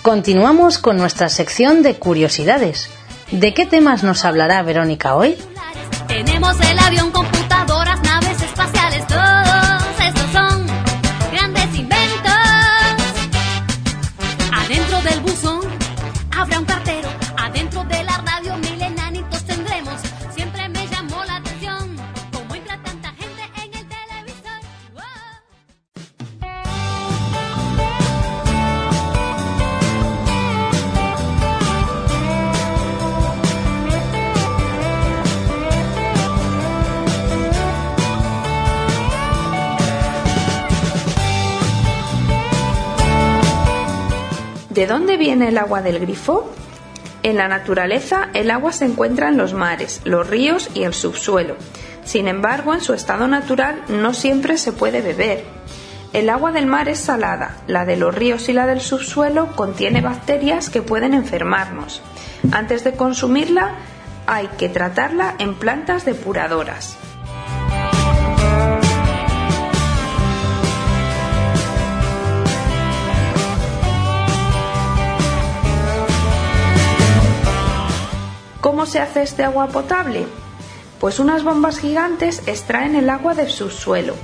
Continuamos 0.05 0.77
con 0.77 0.99
nuestra 0.99 1.31
sección 1.31 1.83
de 1.83 1.95
curiosidades. 1.95 2.91
¿De 3.31 3.55
qué 3.55 3.65
temas 3.65 4.05
nos 4.05 4.27
hablará 4.27 4.63
Verónica 4.63 5.15
hoy? 5.15 5.35
Tenemos 6.07 6.61
el 6.61 6.79
avión, 6.79 7.11
computadoras, 7.11 7.34
¿De 44.75 44.89
dónde 44.89 45.17
viene 45.17 45.51
el 45.51 45.59
agua 45.59 45.83
del 45.83 46.01
grifo? 46.01 46.53
En 47.23 47.37
la 47.37 47.47
naturaleza, 47.47 48.31
el 48.35 48.51
agua 48.51 48.73
se 48.73 48.85
encuentra 48.85 49.29
en 49.29 49.37
los 49.37 49.55
mares, 49.55 50.01
los 50.03 50.27
ríos 50.29 50.69
y 50.75 50.83
el 50.83 50.95
subsuelo. 50.95 51.55
Sin 52.05 52.27
embargo, 52.27 52.75
en 52.75 52.81
su 52.81 52.93
estado 52.93 53.29
natural 53.29 53.85
no 53.87 54.13
siempre 54.13 54.59
se 54.59 54.73
puede 54.73 55.01
beber. 55.01 55.45
El 56.13 56.29
agua 56.29 56.51
del 56.51 56.67
mar 56.67 56.89
es 56.89 56.99
salada, 56.99 57.59
la 57.69 57.85
de 57.85 57.97
los 57.97 58.13
ríos 58.13 58.49
y 58.49 58.53
la 58.53 58.67
del 58.67 58.81
subsuelo 58.81 59.55
contiene 59.55 60.01
bacterias 60.01 60.71
que 60.71 60.83
pueden 60.83 61.15
enfermarnos. 61.15 62.03
Antes 62.51 62.83
de 62.83 62.95
consumirla, 62.95 63.77
hay 64.27 64.49
que 64.59 64.69
tratarla 64.69 65.37
en 65.39 65.55
plantas 65.55 66.05
depuradoras. 66.05 66.97
¿Cómo 78.75 78.87
se 78.87 78.99
hace 78.99 79.23
este 79.23 79.45
agua 79.45 79.69
potable? 79.69 80.27
Pues 80.99 81.21
unas 81.21 81.45
bombas 81.45 81.79
gigantes 81.79 82.43
extraen 82.49 82.97
el 82.97 83.09
agua 83.09 83.33
del 83.37 83.49
subsuelo, 83.49 84.17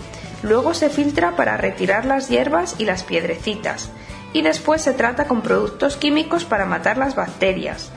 luego 0.42 0.74
se 0.74 0.90
filtra 0.90 1.36
para 1.36 1.56
retirar 1.56 2.04
las 2.04 2.28
hierbas 2.28 2.74
y 2.76 2.84
las 2.84 3.04
piedrecitas, 3.04 3.90
y 4.32 4.42
después 4.42 4.82
se 4.82 4.92
trata 4.92 5.28
con 5.28 5.42
productos 5.42 5.96
químicos 5.96 6.44
para 6.44 6.66
matar 6.66 6.98
las 6.98 7.14
bacterias. 7.14 7.92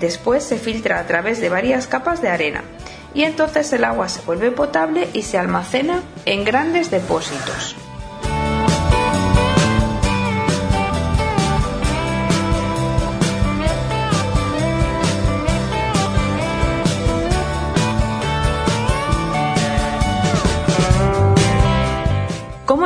Después 0.00 0.42
se 0.42 0.56
filtra 0.56 0.98
a 0.98 1.06
través 1.06 1.42
de 1.42 1.50
varias 1.50 1.86
capas 1.88 2.22
de 2.22 2.30
arena, 2.30 2.64
y 3.12 3.24
entonces 3.24 3.70
el 3.74 3.84
agua 3.84 4.08
se 4.08 4.22
vuelve 4.22 4.50
potable 4.50 5.10
y 5.12 5.24
se 5.24 5.36
almacena 5.36 6.00
en 6.24 6.46
grandes 6.46 6.90
depósitos. 6.90 7.76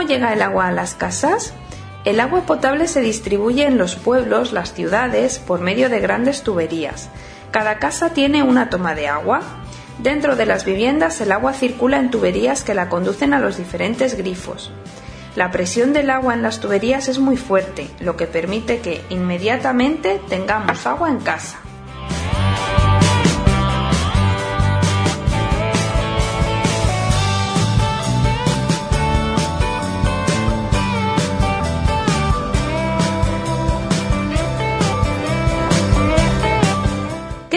Llega 0.07 0.33
el 0.33 0.43
agua 0.43 0.69
a 0.69 0.73
las 0.73 0.95
casas? 0.95 1.53
El 2.05 2.21
agua 2.21 2.43
potable 2.43 2.87
se 2.89 3.01
distribuye 3.01 3.67
en 3.67 3.79
los 3.79 3.97
pueblos, 3.97 4.53
las 4.53 4.73
ciudades, 4.73 5.39
por 5.39 5.61
medio 5.61 5.89
de 5.89 6.01
grandes 6.01 6.43
tuberías. 6.43 7.09
Cada 7.51 7.79
casa 7.79 8.11
tiene 8.11 8.43
una 8.43 8.71
toma 8.71 8.95
de 8.95 9.09
agua. 9.09 9.41
Dentro 9.99 10.37
de 10.37 10.47
las 10.47 10.65
viviendas 10.65 11.21
el 11.21 11.33
agua 11.33 11.53
circula 11.53 11.99
en 11.99 12.11
tuberías 12.11 12.63
que 12.63 12.75
la 12.75 12.89
conducen 12.89 13.35
a 13.35 13.41
los 13.41 13.57
diferentes 13.57 14.17
grifos. 14.17 14.71
La 15.35 15.51
presión 15.51 15.93
del 15.93 16.11
agua 16.11 16.35
en 16.35 16.43
las 16.43 16.61
tuberías 16.61 17.09
es 17.09 17.19
muy 17.19 17.37
fuerte, 17.37 17.91
lo 18.01 18.17
que 18.17 18.27
permite 18.27 18.79
que 18.79 19.05
inmediatamente 19.11 20.21
tengamos 20.29 20.87
agua 20.87 21.11
en 21.11 21.19
casa. 21.19 21.59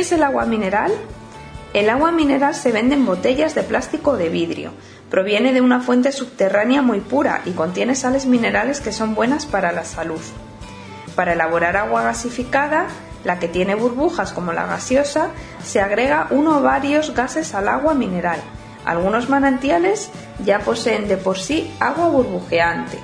Es 0.10 0.14
el 0.14 0.24
agua 0.24 0.48
mineral? 0.48 0.92
El 1.72 1.88
agua 1.88 2.12
mineral 2.12 2.56
se 2.56 2.72
vende 2.72 2.96
en 2.96 3.06
botellas 3.06 3.54
de 3.54 3.62
plástico 3.62 4.12
o 4.12 4.18
de 4.18 4.30
vidrio. 4.30 4.72
Proviene 5.12 5.54
de 5.54 5.62
una 5.62 5.82
fuente 5.82 6.12
subterránea 6.12 6.82
muy 6.82 7.00
pura 7.00 7.42
y 7.46 7.52
contiene 7.52 7.94
sales 7.94 8.26
minerales 8.26 8.82
que 8.82 8.92
son 8.92 9.14
buenas 9.14 9.46
para 9.46 9.72
la 9.72 9.84
salud. 9.84 10.20
Para 11.16 11.34
elaborar 11.34 11.78
agua 11.78 12.02
gasificada, 12.02 12.88
la 13.24 13.38
que 13.38 13.48
tiene 13.48 13.76
burbujas 13.76 14.32
como 14.32 14.52
la 14.52 14.66
gaseosa, 14.66 15.28
se 15.64 15.80
agrega 15.80 16.26
uno 16.32 16.58
o 16.58 16.62
varios 16.64 17.14
gases 17.14 17.54
al 17.54 17.68
agua 17.68 17.94
mineral. 17.94 18.40
Algunos 18.86 19.30
manantiales 19.30 20.10
ya 20.44 20.58
poseen 20.58 21.08
de 21.08 21.18
por 21.18 21.38
sí 21.38 21.72
agua 21.80 22.08
burbujeante. 22.08 22.98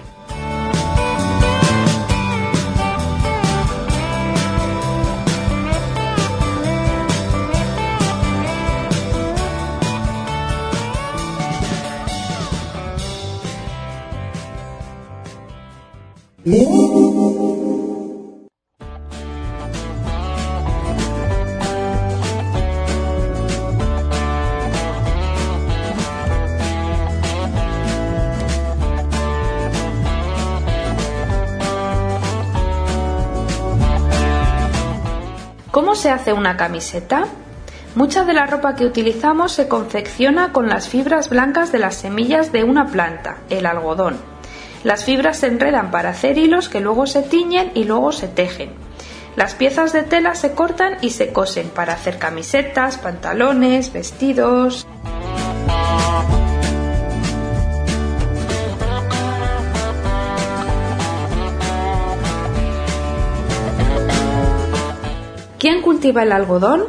¿Cómo 16.45 16.53
se 35.95 36.11
hace 36.11 36.31
una 36.31 36.57
camiseta? 36.57 37.25
Mucha 37.95 38.23
de 38.23 38.33
la 38.35 38.45
ropa 38.45 38.75
que 38.75 38.85
utilizamos 38.85 39.51
se 39.51 39.67
confecciona 39.67 40.53
con 40.53 40.69
las 40.69 40.89
fibras 40.89 41.29
blancas 41.29 41.71
de 41.71 41.79
las 41.79 41.95
semillas 41.95 42.51
de 42.51 42.63
una 42.63 42.85
planta, 42.85 43.37
el 43.49 43.65
algodón. 43.65 44.34
Las 44.86 45.03
fibras 45.03 45.38
se 45.38 45.47
enredan 45.47 45.89
para 45.89 46.11
hacer 46.11 46.38
hilos 46.38 46.69
que 46.69 46.79
luego 46.79 47.07
se 47.07 47.23
tiñen 47.23 47.71
y 47.73 47.86
luego 47.86 48.11
se 48.11 48.27
tejen. 48.27 48.69
Las 49.36 49.55
piezas 49.55 49.93
de 49.93 50.03
tela 50.03 50.36
se 50.36 50.51
cortan 50.51 50.97
y 51.01 51.09
se 51.09 51.33
cosen 51.33 51.69
para 51.69 51.93
hacer 51.93 52.19
camisetas, 52.19 52.99
pantalones, 52.99 53.91
vestidos. 53.91 54.86
¿Quién 65.57 65.81
cultiva 65.81 66.21
el 66.21 66.31
algodón? 66.31 66.83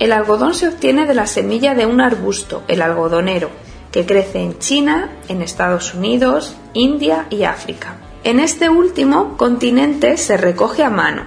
El 0.00 0.10
algodón 0.10 0.54
se 0.54 0.66
obtiene 0.66 1.06
de 1.06 1.14
la 1.14 1.28
semilla 1.28 1.76
de 1.76 1.86
un 1.86 2.00
arbusto, 2.00 2.64
el 2.66 2.82
algodonero, 2.82 3.50
que 3.92 4.06
crece 4.06 4.40
en 4.40 4.58
China, 4.58 5.10
en 5.28 5.42
Estados 5.42 5.94
Unidos, 5.94 6.56
India 6.72 7.26
y 7.30 7.44
África. 7.44 7.96
En 8.24 8.40
este 8.40 8.70
último 8.70 9.36
continente 9.36 10.16
se 10.16 10.36
recoge 10.36 10.82
a 10.82 10.90
mano. 10.90 11.22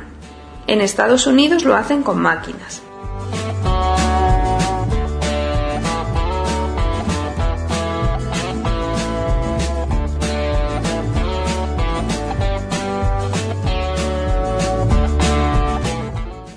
En 0.65 0.81
Estados 0.81 1.27
Unidos 1.27 1.63
lo 1.63 1.75
hacen 1.75 2.01
con 2.01 2.19
máquinas. 2.19 2.81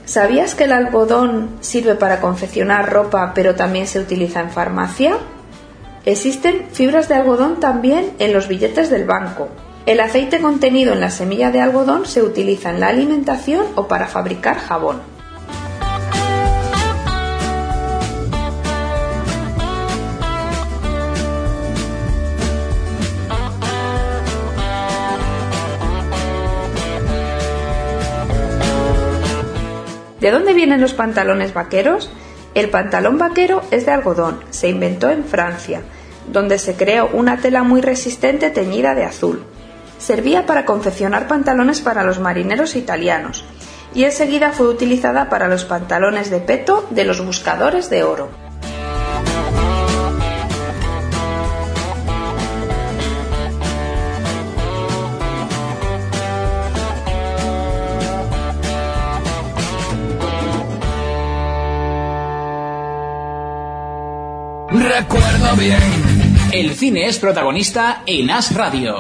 ¿Sabías 0.07 0.55
que 0.55 0.65
el 0.65 0.73
algodón 0.73 1.51
sirve 1.61 1.95
para 1.95 2.21
confeccionar 2.21 2.91
ropa 2.91 3.33
pero 3.35 3.55
también 3.55 3.87
se 3.87 4.01
utiliza 4.01 4.41
en 4.41 4.51
farmacia? 4.51 5.19
Existen 6.09 6.69
fibras 6.73 7.07
de 7.11 7.17
algodón 7.17 7.61
también 7.61 8.13
en 8.19 8.33
los 8.33 8.49
billetes 8.49 8.89
del 8.89 9.05
banco. 9.05 9.51
El 9.85 10.01
aceite 10.01 10.41
contenido 10.41 10.95
en 10.95 11.01
la 11.01 11.11
semilla 11.11 11.51
de 11.51 11.61
algodón 11.61 12.07
se 12.07 12.23
utiliza 12.23 12.71
en 12.71 12.81
la 12.81 12.89
alimentación 12.89 13.67
o 13.75 13.89
para 13.89 14.07
fabricar 14.07 14.57
jabón. 14.57 15.03
¿De 30.21 30.31
dónde 30.31 30.55
vienen 30.55 30.81
los 30.81 30.95
pantalones 30.95 31.53
vaqueros? 31.53 32.11
El 32.55 32.71
pantalón 32.71 33.19
vaquero 33.19 33.61
es 33.71 33.85
de 33.85 33.93
algodón, 33.93 34.41
se 34.49 34.71
inventó 34.71 35.11
en 35.11 35.25
Francia, 35.25 35.83
donde 36.33 36.59
se 36.59 36.75
creó 36.75 37.09
una 37.13 37.39
tela 37.39 37.63
muy 37.63 37.81
resistente 37.81 38.51
teñida 38.51 38.95
de 38.95 39.05
azul. 39.05 39.45
Servía 39.99 40.47
para 40.47 40.65
confeccionar 40.65 41.27
pantalones 41.27 41.81
para 41.81 42.05
los 42.05 42.21
marineros 42.21 42.77
italianos 42.77 43.45
y 43.95 44.05
enseguida 44.05 44.53
fue 44.53 44.69
utilizada 44.69 45.29
para 45.29 45.49
los 45.49 45.65
pantalones 45.65 46.31
de 46.31 46.41
peto 46.41 46.87
de 46.91 47.05
los 47.05 47.25
buscadores 47.25 47.91
de 47.91 48.05
oro. 48.05 48.31
Recuerdo 64.71 65.57
bien. 65.57 66.08
El 66.53 66.75
cine 66.75 67.07
es 67.07 67.19
protagonista 67.19 68.03
en 68.07 68.31
As 68.31 68.55
Radio. 68.55 68.97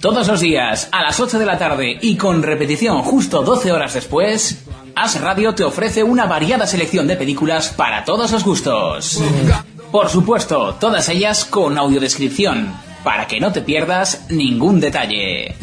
Todos 0.00 0.28
los 0.28 0.40
días, 0.40 0.88
a 0.92 1.02
las 1.02 1.18
8 1.18 1.38
de 1.38 1.46
la 1.46 1.58
tarde 1.58 1.98
y 2.00 2.16
con 2.16 2.42
repetición 2.42 3.02
justo 3.02 3.42
12 3.42 3.72
horas 3.72 3.94
después, 3.94 4.64
As 4.94 5.20
Radio 5.20 5.54
te 5.54 5.64
ofrece 5.64 6.04
una 6.04 6.26
variada 6.26 6.66
selección 6.66 7.08
de 7.08 7.16
películas 7.16 7.70
para 7.70 8.04
todos 8.04 8.30
los 8.30 8.44
gustos. 8.44 9.20
Por 9.90 10.08
supuesto, 10.08 10.76
todas 10.78 11.08
ellas 11.08 11.44
con 11.44 11.76
audiodescripción, 11.76 12.72
para 13.02 13.26
que 13.26 13.40
no 13.40 13.52
te 13.52 13.62
pierdas 13.62 14.26
ningún 14.30 14.80
detalle. 14.80 15.56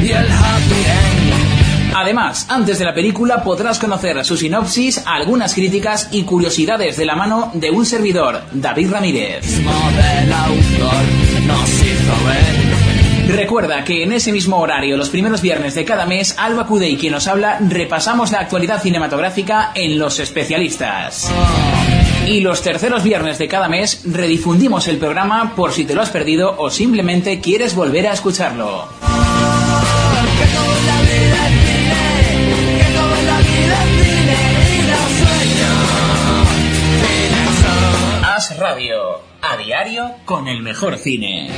Y 0.00 0.10
el 0.10 0.30
happy 0.30 0.74
end. 0.74 1.13
Además, 1.96 2.46
antes 2.48 2.80
de 2.80 2.84
la 2.84 2.92
película 2.92 3.44
podrás 3.44 3.78
conocer 3.78 4.24
su 4.24 4.36
sinopsis, 4.36 5.02
algunas 5.06 5.54
críticas 5.54 6.08
y 6.10 6.24
curiosidades 6.24 6.96
de 6.96 7.04
la 7.04 7.14
mano 7.14 7.52
de 7.54 7.70
un 7.70 7.86
servidor, 7.86 8.42
David 8.50 8.90
Ramírez. 8.90 9.60
Recuerda 13.28 13.84
que 13.84 14.02
en 14.02 14.12
ese 14.12 14.32
mismo 14.32 14.58
horario, 14.58 14.96
los 14.96 15.08
primeros 15.08 15.40
viernes 15.40 15.76
de 15.76 15.84
cada 15.84 16.04
mes, 16.04 16.34
Alba 16.36 16.66
Cudey, 16.66 16.96
quien 16.96 17.12
nos 17.12 17.28
habla, 17.28 17.58
repasamos 17.60 18.32
la 18.32 18.40
actualidad 18.40 18.82
cinematográfica 18.82 19.70
en 19.74 19.96
Los 19.96 20.18
Especialistas. 20.18 21.30
Y 22.26 22.40
los 22.40 22.60
terceros 22.62 23.04
viernes 23.04 23.38
de 23.38 23.46
cada 23.46 23.68
mes 23.68 24.02
redifundimos 24.04 24.88
el 24.88 24.98
programa 24.98 25.54
por 25.54 25.72
si 25.72 25.84
te 25.84 25.94
lo 25.94 26.02
has 26.02 26.10
perdido 26.10 26.56
o 26.58 26.70
simplemente 26.70 27.40
quieres 27.40 27.76
volver 27.76 28.08
a 28.08 28.12
escucharlo. 28.12 28.88
Radio, 38.50 39.20
a 39.40 39.56
diario 39.56 40.12
con 40.26 40.48
el 40.48 40.62
mejor 40.62 40.98
cine. 40.98 41.48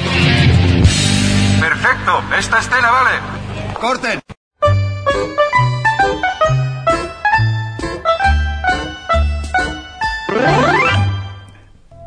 Perfecto, 1.60 2.22
esta 2.38 2.60
escena 2.60 2.90
vale. 2.90 3.18
Corten. 3.74 4.20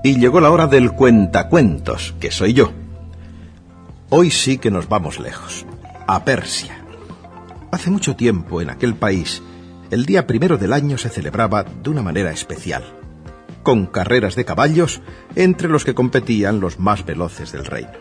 Y 0.04 0.18
llegó 0.18 0.40
la 0.40 0.50
hora 0.50 0.68
del 0.68 0.94
cuentacuentos, 0.94 2.16
que 2.22 2.32
soy 2.32 2.54
yo. 2.54 2.72
Hoy 4.10 4.32
sí 4.32 4.58
que 4.58 4.72
nos 4.72 4.88
vamos 4.88 5.20
lejos, 5.20 5.66
a 6.08 6.24
Persia. 6.24 6.82
Hace 7.72 7.92
mucho 7.92 8.16
tiempo 8.16 8.62
en 8.62 8.70
aquel 8.70 8.96
país, 8.96 9.44
el 9.92 10.06
día 10.06 10.26
primero 10.26 10.58
del 10.58 10.72
año 10.72 10.98
se 10.98 11.10
celebraba 11.10 11.64
de 11.64 11.90
una 11.90 12.02
manera 12.02 12.32
especial, 12.32 12.99
con 13.64 13.86
carreras 13.86 14.36
de 14.36 14.46
caballos 14.46 15.02
entre 15.36 15.70
los 15.70 15.86
que 15.86 15.94
competían 15.94 16.60
los 16.60 16.80
más 16.80 17.06
veloces 17.06 17.52
del 17.52 17.66
reino. 17.66 17.92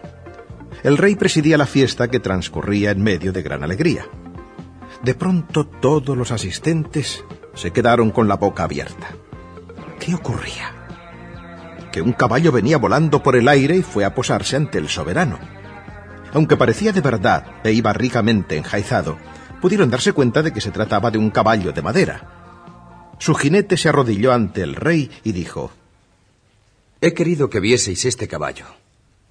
El 0.82 0.96
rey 0.96 1.16
presidía 1.16 1.58
la 1.58 1.66
fiesta 1.66 2.08
que 2.08 2.20
transcurría 2.20 2.90
en 2.90 3.02
medio 3.02 3.32
de 3.32 3.42
gran 3.42 3.64
alegría. 3.64 4.06
De 5.02 5.14
pronto 5.14 5.66
todos 5.66 6.16
los 6.16 6.30
asistentes 6.30 7.24
se 7.54 7.72
quedaron 7.72 8.10
con 8.10 8.28
la 8.28 8.36
boca 8.36 8.64
abierta. 8.64 9.08
¿Qué 9.98 10.14
ocurría? 10.14 10.72
Que 11.90 12.02
un 12.02 12.12
caballo 12.12 12.52
venía 12.52 12.78
volando 12.78 13.22
por 13.22 13.34
el 13.34 13.48
aire 13.48 13.76
y 13.76 13.82
fue 13.82 14.04
a 14.04 14.14
posarse 14.14 14.56
ante 14.56 14.78
el 14.78 14.88
soberano. 14.88 15.38
Aunque 16.32 16.56
parecía 16.56 16.92
de 16.92 17.00
verdad 17.00 17.44
e 17.64 17.72
iba 17.72 17.92
ricamente 17.92 18.56
enjaizado, 18.56 19.16
pudieron 19.60 19.90
darse 19.90 20.12
cuenta 20.12 20.42
de 20.42 20.52
que 20.52 20.60
se 20.60 20.70
trataba 20.70 21.10
de 21.10 21.18
un 21.18 21.30
caballo 21.30 21.72
de 21.72 21.82
madera. 21.82 22.37
Su 23.18 23.34
jinete 23.34 23.76
se 23.76 23.88
arrodilló 23.88 24.32
ante 24.32 24.62
el 24.62 24.74
rey 24.74 25.10
y 25.24 25.32
dijo 25.32 25.70
He 27.00 27.14
querido 27.14 27.50
que 27.50 27.60
vieseis 27.60 28.04
este 28.04 28.28
caballo. 28.28 28.66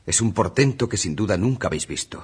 Es 0.06 0.22
un 0.22 0.34
portento 0.34 0.88
que 0.88 0.98
sin 0.98 1.16
duda 1.16 1.38
nunca 1.38 1.68
habéis 1.68 1.88
visto. 1.88 2.24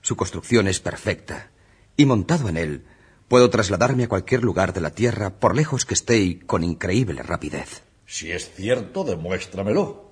Su 0.00 0.16
construcción 0.16 0.68
es 0.68 0.80
perfecta, 0.80 1.50
y 1.96 2.06
montado 2.06 2.48
en 2.48 2.56
él, 2.56 2.84
puedo 3.28 3.50
trasladarme 3.50 4.04
a 4.04 4.08
cualquier 4.08 4.42
lugar 4.42 4.72
de 4.72 4.80
la 4.80 4.90
tierra, 4.90 5.30
por 5.30 5.56
lejos 5.56 5.84
que 5.84 5.94
esté 5.94 6.18
y 6.18 6.36
con 6.36 6.62
increíble 6.62 7.22
rapidez. 7.22 7.82
Si 8.06 8.30
es 8.30 8.50
cierto, 8.54 9.04
demuéstramelo. 9.04 10.10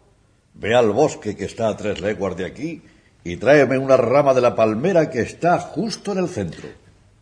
Ve 0.54 0.74
al 0.74 0.90
bosque 0.90 1.36
que 1.36 1.44
está 1.44 1.68
a 1.68 1.76
tres 1.76 2.00
leguas 2.00 2.36
de 2.36 2.44
aquí 2.44 2.82
y 3.22 3.36
tráeme 3.36 3.78
una 3.78 3.96
rama 3.96 4.34
de 4.34 4.40
la 4.40 4.54
palmera 4.54 5.10
que 5.10 5.20
está 5.20 5.58
justo 5.58 6.12
en 6.12 6.18
el 6.18 6.28
centro. 6.28 6.68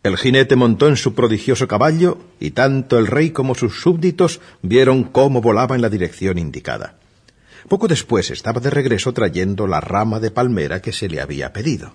El 0.03 0.17
jinete 0.17 0.57
montó 0.57 0.89
en 0.89 0.97
su 0.97 1.15
prodigioso 1.15 1.65
caballo 1.65 2.17
y 2.37 2.51
tanto 2.51 2.99
el 2.99 3.07
rey 3.07 3.31
como 3.31 3.55
sus 3.55 3.79
súbditos 3.79 4.41
vieron 4.61 5.05
cómo 5.05 5.39
volaba 5.39 5.75
en 5.75 5.81
la 5.81 5.89
dirección 5.89 6.37
indicada. 6.37 6.97
Poco 7.69 7.87
después 7.87 8.29
estaba 8.29 8.59
de 8.59 8.69
regreso 8.69 9.13
trayendo 9.13 9.65
la 9.65 9.79
rama 9.79 10.19
de 10.19 10.29
palmera 10.29 10.81
que 10.81 10.91
se 10.91 11.07
le 11.07 11.21
había 11.21 11.53
pedido. 11.53 11.93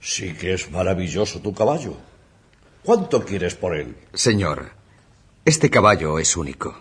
Sí 0.00 0.32
que 0.34 0.54
es 0.54 0.70
maravilloso 0.70 1.40
tu 1.40 1.52
caballo. 1.52 1.96
¿Cuánto 2.84 3.24
quieres 3.24 3.56
por 3.56 3.76
él? 3.76 3.96
Señor, 4.14 4.70
este 5.44 5.70
caballo 5.70 6.20
es 6.20 6.36
único. 6.36 6.78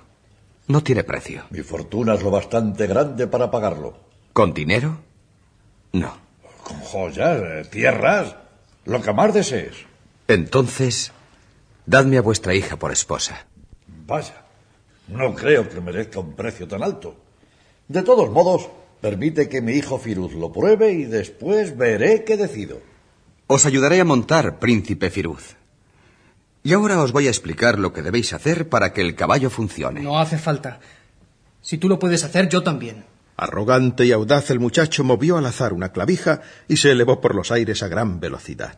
No 0.67 0.84
tiene 0.84 1.03
precio. 1.03 1.45
Mi 1.49 1.61
fortuna 1.61 2.13
es 2.13 2.22
lo 2.22 2.30
bastante 2.30 2.86
grande 2.86 3.26
para 3.26 3.49
pagarlo. 3.49 3.97
¿Con 4.34 4.53
dinero? 4.53 4.99
No. 5.93 6.15
Con 6.63 6.80
joyas, 6.82 7.67
tierras, 7.72 8.36
lo 8.86 9.01
que 9.01 9.11
más 9.11 9.34
desees. 9.34 9.88
Entonces, 10.30 11.11
dadme 11.88 12.19
a 12.19 12.21
vuestra 12.21 12.53
hija 12.53 12.77
por 12.77 12.91
esposa. 12.91 13.47
Vaya, 14.05 14.45
no 15.07 15.34
creo 15.34 15.67
que 15.67 15.82
merezca 15.82 16.19
un 16.19 16.36
precio 16.36 16.67
tan 16.67 16.84
alto. 16.84 17.15
De 17.88 18.03
todos 18.03 18.30
modos, 18.30 18.69
permite 19.01 19.49
que 19.49 19.59
mi 19.59 19.71
hijo 19.71 19.97
Firuz 19.97 20.34
lo 20.34 20.53
pruebe 20.53 20.91
y 20.91 21.05
después 21.05 21.75
veré 21.75 22.25
qué 22.25 22.38
decido. 22.38 22.80
Os 23.47 23.65
ayudaré 23.65 23.99
a 24.01 24.05
montar, 24.05 24.59
príncipe 24.59 25.09
Firuz. 25.09 25.55
Y 26.61 26.73
ahora 26.73 27.01
os 27.01 27.11
voy 27.11 27.25
a 27.25 27.32
explicar 27.32 27.80
lo 27.80 27.91
que 27.91 28.03
debéis 28.03 28.32
hacer 28.32 28.69
para 28.69 28.93
que 28.93 29.01
el 29.01 29.15
caballo 29.15 29.49
funcione. 29.49 30.01
No 30.01 30.19
hace 30.19 30.38
falta. 30.38 30.80
Si 31.59 31.80
tú 31.80 31.89
lo 31.89 31.97
puedes 31.97 32.23
hacer, 32.23 32.49
yo 32.49 32.61
también. 32.61 33.03
Arrogante 33.36 34.05
y 34.05 34.11
audaz, 34.11 34.51
el 34.51 34.59
muchacho 34.59 35.03
movió 35.03 35.39
al 35.39 35.47
azar 35.47 35.73
una 35.73 35.91
clavija 35.91 36.41
y 36.67 36.77
se 36.77 36.91
elevó 36.91 37.19
por 37.19 37.34
los 37.34 37.51
aires 37.51 37.82
a 37.82 37.88
gran 37.88 38.19
velocidad. 38.19 38.77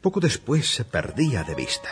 Poco 0.00 0.20
después 0.20 0.68
se 0.74 0.84
perdía 0.84 1.42
de 1.44 1.54
vista. 1.54 1.88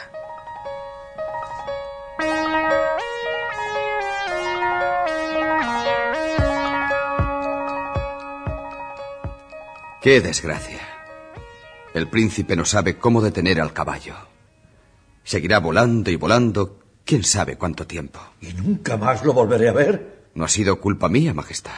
¡Qué 10.02 10.20
desgracia! 10.20 10.80
El 11.94 12.08
príncipe 12.08 12.54
no 12.54 12.64
sabe 12.64 12.98
cómo 12.98 13.20
detener 13.22 13.60
al 13.60 13.72
caballo. 13.72 14.14
Seguirá 15.24 15.58
volando 15.58 16.10
y 16.10 16.16
volando 16.16 16.78
quién 17.04 17.24
sabe 17.24 17.56
cuánto 17.56 17.86
tiempo. 17.86 18.20
¿Y 18.40 18.52
nunca 18.52 18.96
más 18.96 19.24
lo 19.24 19.32
volveré 19.32 19.68
a 19.68 19.72
ver? 19.72 20.28
No 20.34 20.44
ha 20.44 20.48
sido 20.48 20.78
culpa 20.80 21.08
mía, 21.08 21.34
Majestad. 21.34 21.72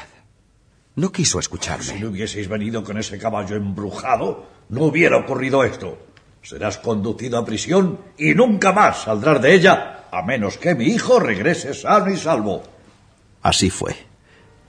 No 0.96 1.12
quiso 1.12 1.38
escucharme. 1.38 1.84
Si 1.84 2.00
no 2.00 2.08
hubieseis 2.08 2.48
venido 2.48 2.82
con 2.82 2.98
ese 2.98 3.18
caballo 3.18 3.54
embrujado, 3.54 4.48
no 4.68 4.82
hubiera 4.82 5.16
ocurrido 5.16 5.62
esto. 5.62 5.96
Serás 6.48 6.78
conducido 6.78 7.36
a 7.36 7.44
prisión 7.44 7.98
y 8.16 8.32
nunca 8.32 8.72
más 8.72 9.02
saldrás 9.02 9.42
de 9.42 9.52
ella, 9.52 10.06
a 10.10 10.22
menos 10.22 10.56
que 10.56 10.74
mi 10.74 10.86
hijo 10.86 11.20
regrese 11.20 11.74
sano 11.74 12.10
y 12.10 12.16
salvo. 12.16 12.62
Así 13.42 13.68
fue. 13.68 13.94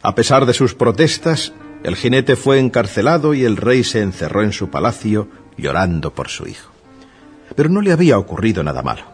A 0.01 0.13
pesar 0.13 0.45
de 0.45 0.53
sus 0.53 0.75
protestas, 0.75 1.53
el 1.83 1.95
jinete 1.95 2.35
fue 2.35 2.59
encarcelado 2.59 3.33
y 3.33 3.45
el 3.45 3.55
rey 3.55 3.85
se 3.85 4.01
encerró 4.01 4.43
en 4.43 4.51
su 4.51 4.69
palacio 4.69 5.29
llorando 5.55 6.13
por 6.13 6.27
su 6.27 6.47
hijo. 6.47 6.69
Pero 7.55 7.69
no 7.69 7.79
le 7.79 7.93
había 7.93 8.17
ocurrido 8.17 8.61
nada 8.61 8.81
malo. 8.81 9.05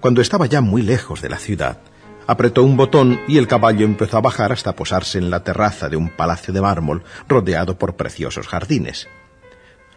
Cuando 0.00 0.22
estaba 0.22 0.46
ya 0.46 0.62
muy 0.62 0.80
lejos 0.80 1.20
de 1.20 1.28
la 1.28 1.38
ciudad, 1.38 1.80
apretó 2.26 2.62
un 2.62 2.78
botón 2.78 3.20
y 3.28 3.36
el 3.36 3.46
caballo 3.46 3.84
empezó 3.84 4.16
a 4.16 4.22
bajar 4.22 4.52
hasta 4.52 4.74
posarse 4.74 5.18
en 5.18 5.28
la 5.28 5.44
terraza 5.44 5.90
de 5.90 5.98
un 5.98 6.08
palacio 6.08 6.54
de 6.54 6.62
mármol 6.62 7.04
rodeado 7.28 7.76
por 7.76 7.96
preciosos 7.96 8.48
jardines. 8.48 9.06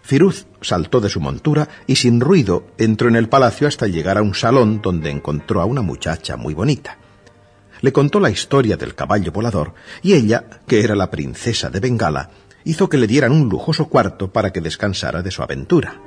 Firuz 0.04 0.48
saltó 0.60 1.00
de 1.00 1.10
su 1.10 1.22
montura 1.22 1.70
y 1.88 1.96
sin 1.96 2.20
ruido 2.20 2.68
entró 2.78 3.08
en 3.08 3.16
el 3.16 3.30
palacio 3.30 3.70
hasta 3.70 3.88
llegar 3.88 4.18
a 4.18 4.22
un 4.22 4.36
salón 4.36 4.82
donde 4.82 5.10
encontró 5.10 5.62
a 5.62 5.66
una 5.66 5.82
muchacha 5.82 6.36
muy 6.36 6.54
bonita. 6.54 6.98
Le 7.80 7.94
contó 7.94 8.20
la 8.20 8.30
historia 8.30 8.76
del 8.76 8.96
caballo 8.96 9.32
volador 9.32 9.74
y 10.02 10.14
ella, 10.14 10.44
que 10.68 10.84
era 10.84 10.94
la 10.96 11.10
princesa 11.10 11.70
de 11.70 11.80
Bengala, 11.80 12.32
hizo 12.66 12.90
que 12.90 12.98
le 12.98 13.08
dieran 13.08 13.32
un 13.32 13.48
lujoso 13.48 13.88
cuarto 13.88 14.32
para 14.32 14.52
que 14.52 14.60
descansara 14.60 15.22
de 15.22 15.32
su 15.32 15.42
aventura. 15.42 16.02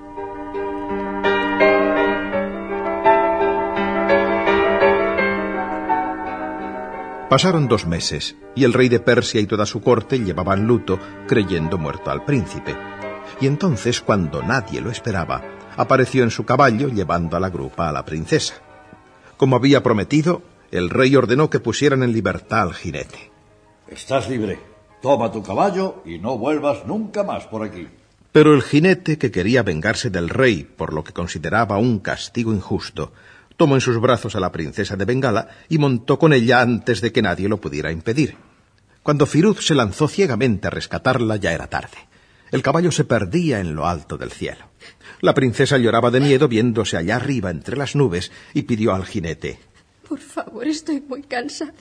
Pasaron 7.31 7.67
dos 7.67 7.87
meses 7.87 8.37
y 8.55 8.65
el 8.65 8.75
rey 8.75 8.91
de 8.91 9.01
Persia 9.01 9.41
y 9.41 9.47
toda 9.47 9.65
su 9.65 9.81
corte 9.81 10.19
llevaban 10.19 10.67
luto 10.67 10.99
creyendo 11.27 11.79
muerto 11.79 12.11
al 12.11 12.25
príncipe. 12.25 12.96
Y 13.41 13.47
entonces, 13.47 14.01
cuando 14.01 14.43
nadie 14.43 14.81
lo 14.81 14.91
esperaba, 14.91 15.43
apareció 15.77 16.23
en 16.23 16.31
su 16.31 16.45
caballo 16.45 16.89
llevando 16.89 17.37
a 17.37 17.41
la 17.41 17.51
grupa 17.51 17.89
a 17.89 17.93
la 17.93 18.05
princesa. 18.05 18.55
Como 19.37 19.57
había 19.57 19.83
prometido, 19.83 20.43
el 20.71 20.91
rey 20.91 21.15
ordenó 21.15 21.51
que 21.51 21.61
pusieran 21.61 22.03
en 22.03 22.13
libertad 22.13 22.63
al 22.63 22.75
jinete. 22.75 23.31
Estás 23.89 24.29
libre. 24.29 24.59
Toma 25.03 25.31
tu 25.31 25.43
caballo 25.43 26.03
y 26.05 26.19
no 26.19 26.39
vuelvas 26.39 26.87
nunca 26.87 27.23
más 27.23 27.45
por 27.45 27.63
aquí. 27.63 27.87
Pero 28.33 28.55
el 28.55 28.63
jinete, 28.63 29.19
que 29.19 29.31
quería 29.31 29.63
vengarse 29.63 30.11
del 30.11 30.29
rey 30.29 30.65
por 30.65 30.93
lo 30.93 31.05
que 31.05 31.13
consideraba 31.13 31.79
un 31.79 32.01
castigo 32.01 32.53
injusto, 32.53 33.13
tomó 33.57 33.75
en 33.75 33.81
sus 33.81 34.01
brazos 34.01 34.35
a 34.35 34.41
la 34.41 34.53
princesa 34.53 34.97
de 34.97 35.05
Bengala 35.05 35.49
y 35.69 35.79
montó 35.79 36.19
con 36.19 36.33
ella 36.33 36.61
antes 36.61 37.01
de 37.01 37.13
que 37.13 37.23
nadie 37.23 37.49
lo 37.49 37.61
pudiera 37.61 37.93
impedir. 37.93 38.37
Cuando 39.03 39.27
Firuz 39.27 39.65
se 39.65 39.75
lanzó 39.75 40.09
ciegamente 40.09 40.67
a 40.67 40.71
rescatarla 40.71 41.37
ya 41.37 41.53
era 41.53 41.67
tarde. 41.67 41.97
El 42.51 42.63
caballo 42.63 42.93
se 42.93 43.05
perdía 43.05 43.61
en 43.61 43.75
lo 43.75 43.87
alto 43.87 44.17
del 44.17 44.31
cielo. 44.31 44.67
La 45.21 45.35
princesa 45.35 45.79
lloraba 45.79 46.11
de 46.11 46.21
miedo 46.21 46.49
viéndose 46.49 46.97
allá 46.97 47.17
arriba 47.17 47.51
entre 47.51 47.77
las 47.77 47.97
nubes 47.97 48.31
y 48.55 48.63
pidió 48.63 48.95
al 48.95 49.05
jinete 49.05 49.59
Por 50.09 50.21
favor, 50.21 50.67
estoy 50.67 51.01
muy 51.01 51.23
cansada. 51.23 51.73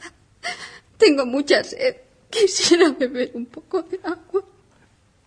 Tengo 0.98 1.26
mucha 1.26 1.64
sed. 1.64 1.98
Quisiera 2.30 2.90
beber 2.90 3.32
un 3.34 3.46
poco 3.46 3.84
de 3.84 4.00
agua. 4.04 4.44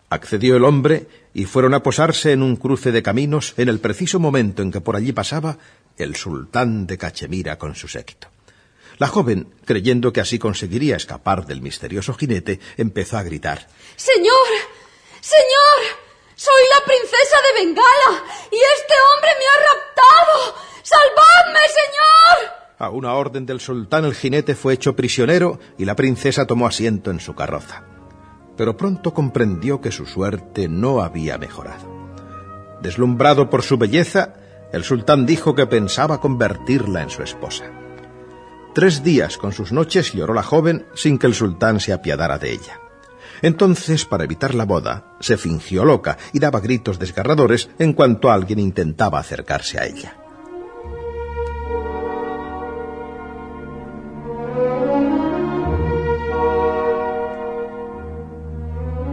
Accedió 0.09 0.57
el 0.57 0.65
hombre 0.65 1.07
y 1.33 1.45
fueron 1.45 1.73
a 1.73 1.83
posarse 1.83 2.31
en 2.31 2.41
un 2.41 2.55
cruce 2.55 2.91
de 2.91 3.03
caminos 3.03 3.53
en 3.57 3.69
el 3.69 3.79
preciso 3.79 4.19
momento 4.19 4.61
en 4.63 4.71
que 4.71 4.81
por 4.81 4.95
allí 4.95 5.11
pasaba 5.11 5.57
el 5.97 6.15
sultán 6.15 6.87
de 6.87 6.97
Cachemira 6.97 7.57
con 7.57 7.75
su 7.75 7.87
séquito. 7.87 8.27
La 8.97 9.07
joven, 9.07 9.47
creyendo 9.63 10.11
que 10.11 10.19
así 10.19 10.39
conseguiría 10.39 10.97
escapar 10.97 11.45
del 11.45 11.61
misterioso 11.61 12.13
jinete, 12.13 12.59
empezó 12.75 13.17
a 13.17 13.23
gritar. 13.23 13.67
Señor, 13.95 14.33
señor, 15.29 15.79
soy 16.35 16.63
la 16.73 16.85
princesa 16.85 17.37
de 17.45 17.59
Bengala 17.59 18.23
y 18.51 18.55
este 18.55 18.93
hombre 19.05 19.31
me 19.37 19.45
ha 19.45 19.57
raptado. 19.69 20.55
¡Salvadme, 20.81 21.59
señor! 21.67 22.59
A 22.79 22.89
una 22.89 23.13
orden 23.13 23.45
del 23.45 23.59
sultán 23.59 24.05
el 24.05 24.15
jinete 24.15 24.55
fue 24.55 24.73
hecho 24.73 24.95
prisionero 24.95 25.59
y 25.77 25.85
la 25.85 25.95
princesa 25.95 26.47
tomó 26.47 26.65
asiento 26.65 27.11
en 27.11 27.19
su 27.19 27.35
carroza. 27.35 27.83
Pero 28.57 28.75
pronto 28.75 29.13
comprendió 29.13 29.81
que 29.81 29.91
su 29.91 30.05
suerte 30.05 30.67
no 30.67 31.01
había 31.01 31.37
mejorado. 31.37 31.87
Deslumbrado 32.81 33.49
por 33.49 33.61
su 33.61 33.77
belleza, 33.77 34.33
el 34.71 34.83
sultán 34.83 35.25
dijo 35.25 35.53
que 35.55 35.67
pensaba 35.67 36.21
convertirla 36.21 37.01
en 37.01 37.09
su 37.09 37.21
esposa. 37.21 37.65
Tres 38.73 39.03
días 39.03 39.37
con 39.37 39.51
sus 39.51 39.71
noches 39.71 40.13
lloró 40.13 40.33
la 40.33 40.43
joven 40.43 40.87
sin 40.95 41.17
que 41.17 41.27
el 41.27 41.35
sultán 41.35 41.79
se 41.79 41.91
apiadara 41.93 42.37
de 42.37 42.51
ella. 42.53 42.79
Entonces, 43.41 44.05
para 44.05 44.23
evitar 44.23 44.55
la 44.55 44.65
boda, 44.65 45.13
se 45.19 45.37
fingió 45.37 45.85
loca 45.85 46.17
y 46.33 46.39
daba 46.39 46.59
gritos 46.59 46.99
desgarradores 46.99 47.69
en 47.79 47.93
cuanto 47.93 48.31
alguien 48.31 48.59
intentaba 48.59 49.19
acercarse 49.19 49.79
a 49.79 49.85
ella. 49.85 50.15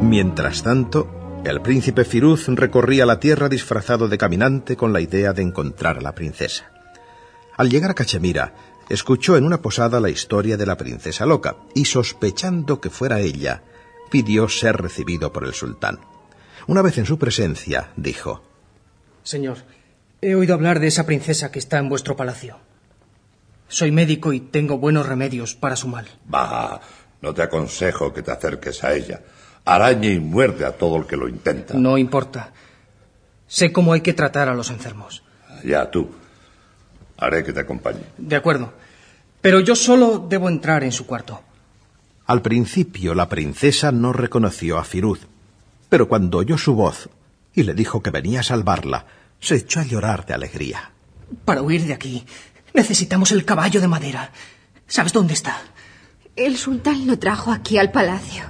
Mientras 0.01 0.63
tanto, 0.63 1.41
el 1.45 1.61
príncipe 1.61 2.05
Firuz 2.05 2.49
recorría 2.49 3.07
la 3.07 3.19
tierra 3.19 3.49
disfrazado 3.49 4.09
de 4.09 4.19
caminante 4.19 4.77
con 4.77 4.93
la 4.93 5.01
idea 5.01 5.33
de 5.33 5.43
encontrar 5.43 5.99
a 5.99 6.01
la 6.01 6.15
princesa. 6.15 6.71
Al 7.57 7.71
llegar 7.71 7.91
a 7.91 7.95
Cachemira, 7.95 8.55
escuchó 8.89 9.37
en 9.37 9.45
una 9.45 9.63
posada 9.63 9.99
la 10.01 10.11
historia 10.11 10.57
de 10.57 10.67
la 10.67 10.77
princesa 10.77 11.25
loca 11.25 11.57
y, 11.75 11.87
sospechando 11.87 12.81
que 12.81 12.91
fuera 12.91 13.21
ella, 13.21 13.63
pidió 14.11 14.49
ser 14.49 14.77
recibido 14.77 15.33
por 15.33 15.45
el 15.45 15.55
sultán. 15.55 16.01
Una 16.67 16.83
vez 16.83 16.99
en 16.99 17.07
su 17.07 17.19
presencia, 17.19 17.91
dijo 17.97 18.43
Señor, 19.23 19.59
he 20.21 20.35
oído 20.35 20.55
hablar 20.55 20.81
de 20.81 20.87
esa 20.87 21.07
princesa 21.07 21.51
que 21.51 21.59
está 21.59 21.79
en 21.79 21.89
vuestro 21.89 22.17
palacio. 22.17 22.59
Soy 23.69 23.91
médico 23.91 24.33
y 24.33 24.41
tengo 24.41 24.79
buenos 24.79 25.07
remedios 25.07 25.55
para 25.55 25.77
su 25.77 25.89
mal. 25.89 26.07
Bah, 26.27 26.81
no 27.21 27.35
te 27.35 27.43
aconsejo 27.43 28.13
que 28.13 28.23
te 28.23 28.31
acerques 28.31 28.85
a 28.85 28.95
ella. 28.95 29.21
Araña 29.65 30.11
y 30.11 30.21
muerde 30.21 30.65
a 30.65 30.73
todo 30.73 30.97
el 30.97 31.07
que 31.07 31.17
lo 31.17 31.29
intenta. 31.29 31.75
No 31.75 31.99
importa. 31.99 32.53
Sé 33.49 33.73
cómo 33.73 33.93
hay 33.93 34.01
que 34.01 34.13
tratar 34.13 34.49
a 34.49 34.55
los 34.55 34.71
enfermos. 34.71 35.25
Ya 35.65 35.91
tú. 35.91 36.09
Haré 37.17 37.43
que 37.43 37.53
te 37.53 37.61
acompañe. 37.61 38.03
De 38.17 38.37
acuerdo. 38.37 38.73
Pero 39.41 39.61
yo 39.61 39.75
solo 39.75 40.25
debo 40.29 40.49
entrar 40.49 40.85
en 40.85 40.93
su 40.93 41.07
cuarto. 41.07 41.43
Al 42.27 42.43
principio 42.43 43.15
la 43.15 43.29
princesa 43.29 43.93
no 43.93 44.13
reconoció 44.13 44.79
a 44.79 44.85
Firuz, 44.85 45.21
pero 45.89 46.09
cuando 46.09 46.39
oyó 46.39 46.59
su 46.59 46.75
voz 46.75 47.09
y 47.55 47.63
le 47.63 47.73
dijo 47.73 48.03
que 48.03 48.11
venía 48.11 48.41
a 48.41 48.43
salvarla, 48.43 49.07
se 49.41 49.55
echó 49.57 49.81
a 49.81 49.85
llorar 49.85 50.27
de 50.27 50.35
alegría. 50.35 50.91
Para 51.45 51.63
huir 51.63 51.85
de 51.85 51.95
aquí, 51.95 52.25
necesitamos 52.75 53.31
el 53.31 53.45
caballo 53.45 53.81
de 53.81 53.89
madera. 53.89 54.33
¿Sabes 54.89 55.13
dónde 55.13 55.35
está? 55.35 55.57
El 56.35 56.57
sultán 56.57 57.07
lo 57.07 57.19
trajo 57.19 57.53
aquí 57.53 57.79
al 57.79 57.93
palacio. 57.93 58.45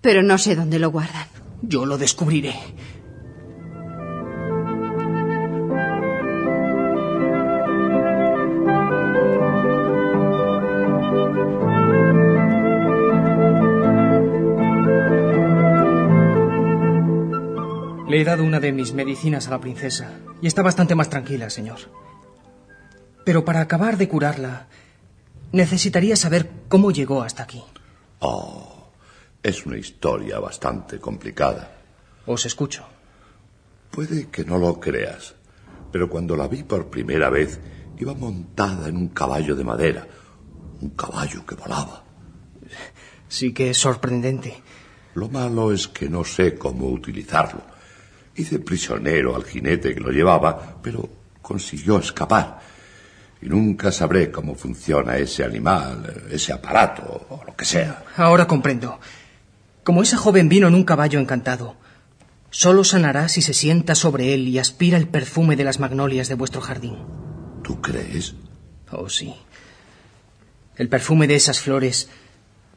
Pero 0.00 0.22
no 0.22 0.36
sé 0.36 0.54
dónde 0.54 0.78
lo 0.78 0.90
guardan. 0.90 1.26
Yo 1.62 1.86
lo 1.86 1.96
descubriré. 1.96 2.54
Le 18.12 18.20
he 18.20 18.24
dado 18.24 18.44
una 18.44 18.60
de 18.60 18.72
mis 18.72 18.92
medicinas 18.92 19.46
a 19.46 19.52
la 19.52 19.58
princesa 19.58 20.12
y 20.42 20.46
está 20.46 20.60
bastante 20.60 20.94
más 20.94 21.08
tranquila, 21.08 21.48
señor. 21.48 21.78
Pero 23.24 23.42
para 23.42 23.62
acabar 23.62 23.96
de 23.96 24.06
curarla, 24.06 24.68
necesitaría 25.50 26.14
saber 26.14 26.50
cómo 26.68 26.90
llegó 26.90 27.22
hasta 27.22 27.44
aquí. 27.44 27.62
Oh, 28.18 28.90
es 29.42 29.64
una 29.64 29.78
historia 29.78 30.38
bastante 30.40 30.98
complicada. 30.98 31.74
Os 32.26 32.44
escucho. 32.44 32.84
Puede 33.90 34.28
que 34.28 34.44
no 34.44 34.58
lo 34.58 34.78
creas, 34.78 35.34
pero 35.90 36.10
cuando 36.10 36.36
la 36.36 36.48
vi 36.48 36.64
por 36.64 36.90
primera 36.90 37.30
vez 37.30 37.60
iba 37.96 38.12
montada 38.12 38.90
en 38.90 38.98
un 38.98 39.08
caballo 39.08 39.56
de 39.56 39.64
madera, 39.64 40.06
un 40.82 40.90
caballo 40.90 41.46
que 41.46 41.54
volaba. 41.54 42.04
Sí 43.30 43.54
que 43.54 43.70
es 43.70 43.78
sorprendente. 43.78 44.62
Lo 45.14 45.30
malo 45.30 45.72
es 45.72 45.88
que 45.88 46.10
no 46.10 46.24
sé 46.24 46.58
cómo 46.58 46.88
utilizarlo. 46.88 47.71
Hice 48.34 48.58
prisionero 48.58 49.36
al 49.36 49.44
jinete 49.44 49.94
que 49.94 50.00
lo 50.00 50.10
llevaba, 50.10 50.76
pero 50.82 51.08
consiguió 51.42 51.98
escapar. 51.98 52.60
Y 53.42 53.46
nunca 53.46 53.90
sabré 53.90 54.30
cómo 54.30 54.54
funciona 54.54 55.16
ese 55.16 55.44
animal, 55.44 56.24
ese 56.30 56.52
aparato 56.52 57.26
o 57.28 57.42
lo 57.44 57.56
que 57.56 57.64
sea. 57.64 58.04
Ahora 58.16 58.46
comprendo. 58.46 59.00
Como 59.82 60.02
ese 60.02 60.16
joven 60.16 60.48
vino 60.48 60.68
en 60.68 60.74
un 60.74 60.84
caballo 60.84 61.18
encantado, 61.18 61.76
solo 62.50 62.84
sanará 62.84 63.28
si 63.28 63.42
se 63.42 63.52
sienta 63.52 63.94
sobre 63.96 64.32
él 64.32 64.46
y 64.46 64.58
aspira 64.58 64.96
el 64.96 65.08
perfume 65.08 65.56
de 65.56 65.64
las 65.64 65.80
magnolias 65.80 66.28
de 66.28 66.36
vuestro 66.36 66.60
jardín. 66.60 66.98
¿Tú 67.64 67.80
crees? 67.80 68.34
Oh, 68.92 69.08
sí. 69.08 69.34
El 70.76 70.88
perfume 70.88 71.26
de 71.26 71.34
esas 71.34 71.60
flores 71.60 72.08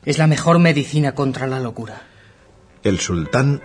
es 0.04 0.18
la 0.18 0.28
mejor 0.28 0.60
medicina 0.60 1.14
contra 1.14 1.48
la 1.48 1.60
locura. 1.60 2.02
El 2.84 3.00
sultán 3.00 3.62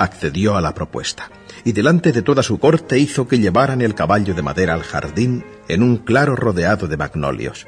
accedió 0.00 0.56
a 0.56 0.60
la 0.60 0.74
propuesta 0.74 1.30
y 1.64 1.72
delante 1.72 2.10
de 2.10 2.22
toda 2.22 2.42
su 2.42 2.58
corte 2.58 2.98
hizo 2.98 3.28
que 3.28 3.38
llevaran 3.38 3.82
el 3.82 3.94
caballo 3.94 4.34
de 4.34 4.42
madera 4.42 4.74
al 4.74 4.82
jardín 4.82 5.44
en 5.68 5.82
un 5.82 5.98
claro 5.98 6.34
rodeado 6.34 6.88
de 6.88 6.96
magnolios. 6.96 7.66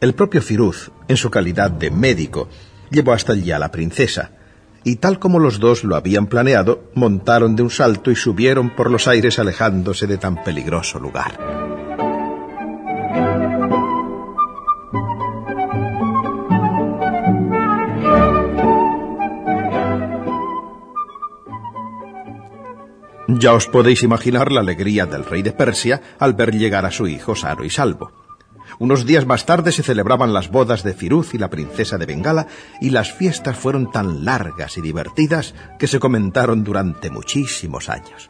El 0.00 0.14
propio 0.14 0.40
Firuz, 0.40 0.90
en 1.08 1.16
su 1.16 1.30
calidad 1.30 1.70
de 1.70 1.90
médico, 1.90 2.48
llevó 2.90 3.12
hasta 3.12 3.34
allí 3.34 3.52
a 3.52 3.58
la 3.58 3.70
princesa, 3.70 4.32
y 4.82 4.96
tal 4.96 5.18
como 5.18 5.38
los 5.38 5.60
dos 5.60 5.84
lo 5.84 5.94
habían 5.94 6.26
planeado, 6.26 6.90
montaron 6.94 7.54
de 7.54 7.62
un 7.62 7.70
salto 7.70 8.10
y 8.10 8.16
subieron 8.16 8.74
por 8.74 8.90
los 8.90 9.06
aires 9.06 9.38
alejándose 9.38 10.06
de 10.06 10.16
tan 10.16 10.42
peligroso 10.42 10.98
lugar. 10.98 11.59
Ya 23.40 23.54
os 23.54 23.66
podéis 23.66 24.02
imaginar 24.02 24.52
la 24.52 24.60
alegría 24.60 25.06
del 25.06 25.24
rey 25.24 25.40
de 25.40 25.52
Persia 25.52 26.02
al 26.18 26.34
ver 26.34 26.54
llegar 26.54 26.84
a 26.84 26.90
su 26.90 27.08
hijo 27.08 27.34
sano 27.34 27.64
y 27.64 27.70
salvo. 27.70 28.12
Unos 28.78 29.06
días 29.06 29.24
más 29.24 29.46
tarde 29.46 29.72
se 29.72 29.82
celebraban 29.82 30.34
las 30.34 30.50
bodas 30.50 30.82
de 30.82 30.92
Firuz 30.92 31.32
y 31.32 31.38
la 31.38 31.48
princesa 31.48 31.96
de 31.96 32.04
Bengala 32.04 32.48
y 32.82 32.90
las 32.90 33.14
fiestas 33.14 33.56
fueron 33.56 33.90
tan 33.90 34.26
largas 34.26 34.76
y 34.76 34.82
divertidas 34.82 35.54
que 35.78 35.86
se 35.86 35.98
comentaron 35.98 36.64
durante 36.64 37.08
muchísimos 37.08 37.88
años. 37.88 38.28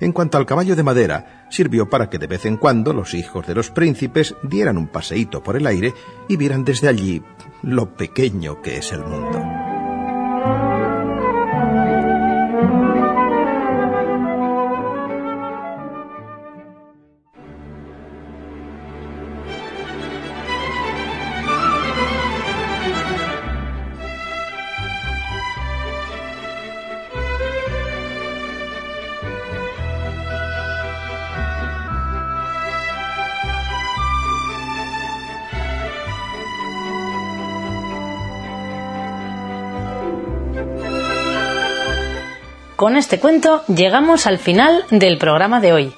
En 0.00 0.10
cuanto 0.10 0.38
al 0.38 0.46
caballo 0.46 0.74
de 0.74 0.82
madera, 0.82 1.46
sirvió 1.48 1.88
para 1.88 2.10
que 2.10 2.18
de 2.18 2.26
vez 2.26 2.44
en 2.44 2.56
cuando 2.56 2.92
los 2.92 3.14
hijos 3.14 3.46
de 3.46 3.54
los 3.54 3.70
príncipes 3.70 4.34
dieran 4.42 4.76
un 4.76 4.88
paseíto 4.88 5.40
por 5.40 5.56
el 5.56 5.68
aire 5.68 5.94
y 6.28 6.36
vieran 6.36 6.64
desde 6.64 6.88
allí 6.88 7.22
lo 7.62 7.94
pequeño 7.94 8.60
que 8.60 8.78
es 8.78 8.90
el 8.90 9.04
mundo. 9.04 9.51
Con 42.82 42.96
este 42.96 43.20
cuento 43.20 43.62
llegamos 43.68 44.26
al 44.26 44.40
final 44.40 44.84
del 44.90 45.16
programa 45.16 45.60
de 45.60 45.72
hoy. 45.72 45.94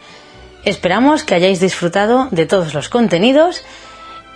Esperamos 0.66 1.24
que 1.24 1.34
hayáis 1.34 1.58
disfrutado 1.58 2.28
de 2.30 2.44
todos 2.44 2.74
los 2.74 2.90
contenidos 2.90 3.62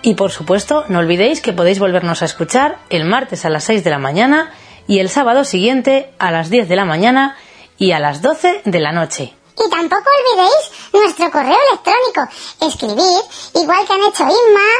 y 0.01 0.14
por 0.14 0.30
supuesto 0.30 0.82
no 0.88 1.01
olvidéis 1.01 1.42
que 1.42 1.53
podéis 1.53 1.78
volvernos 1.78 2.22
a 2.22 2.24
escuchar 2.24 2.78
el 2.88 3.05
martes 3.05 3.44
a 3.44 3.51
las 3.51 3.64
6 3.64 3.84
de 3.84 3.90
la 3.90 3.99
mañana 3.99 4.55
y 4.86 5.01
el 5.01 5.11
sábado 5.11 5.44
siguiente 5.44 6.11
a 6.18 6.30
las 6.30 6.49
10 6.49 6.70
de 6.70 6.76
la 6.76 6.86
mañana 6.86 7.36
y 7.76 7.92
a 7.92 7.99
las 7.99 8.22
12 8.22 8.62
de 8.64 8.80
la 8.80 8.92
noche. 8.92 9.34
Y 9.59 9.68
tampoco 9.68 10.09
olvidéis 10.09 10.92
nuestro 10.94 11.30
correo 11.30 11.59
electrónico. 11.70 12.34
Escribir, 12.66 13.20
igual 13.62 13.86
que 13.86 13.92
han 13.92 14.09
hecho 14.09 14.24
Inma, 14.24 14.70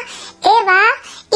Eva, 0.62 0.81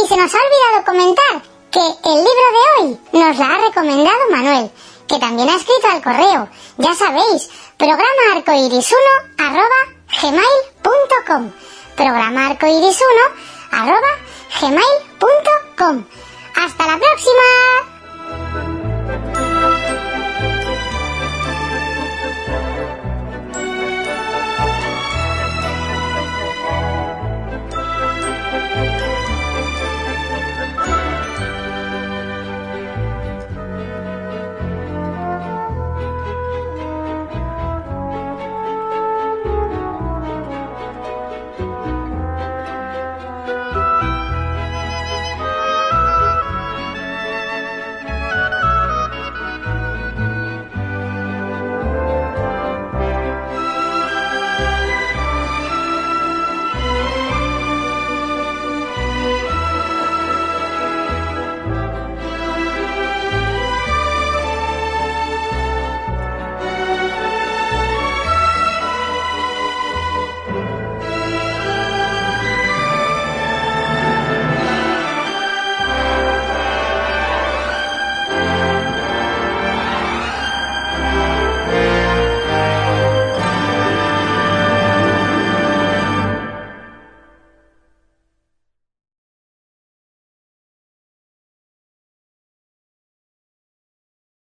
y 0.03 0.09
se 0.09 0.17
nos 0.17 0.35
ha 0.35 0.39
olvidado 0.39 0.85
comentar 0.87 1.53
que 1.71 1.81
el 1.81 2.17
libro 2.17 2.47
de 2.57 2.85
hoy 2.87 2.99
nos 3.21 3.39
la 3.39 3.47
ha 3.55 3.59
recomendado 3.59 4.31
Manuel, 4.31 4.71
que 5.13 5.19
también 5.19 5.51
ha 5.51 5.57
escrito 5.57 5.89
al 5.89 6.03
correo. 6.03 6.49
Ya 6.79 6.95
sabéis, 6.95 7.51
programa 7.77 8.35
arcoiris1 8.35 8.95
arroba 9.39 9.81
gmail.com. 10.23 11.53
Programa 11.95 12.49
arcoiris1 12.49 13.21
arroba 13.73 14.13
gmail.com. 14.59 16.05
¡Hasta 16.57 16.87
la 16.87 16.99
próxima! 16.99 18.72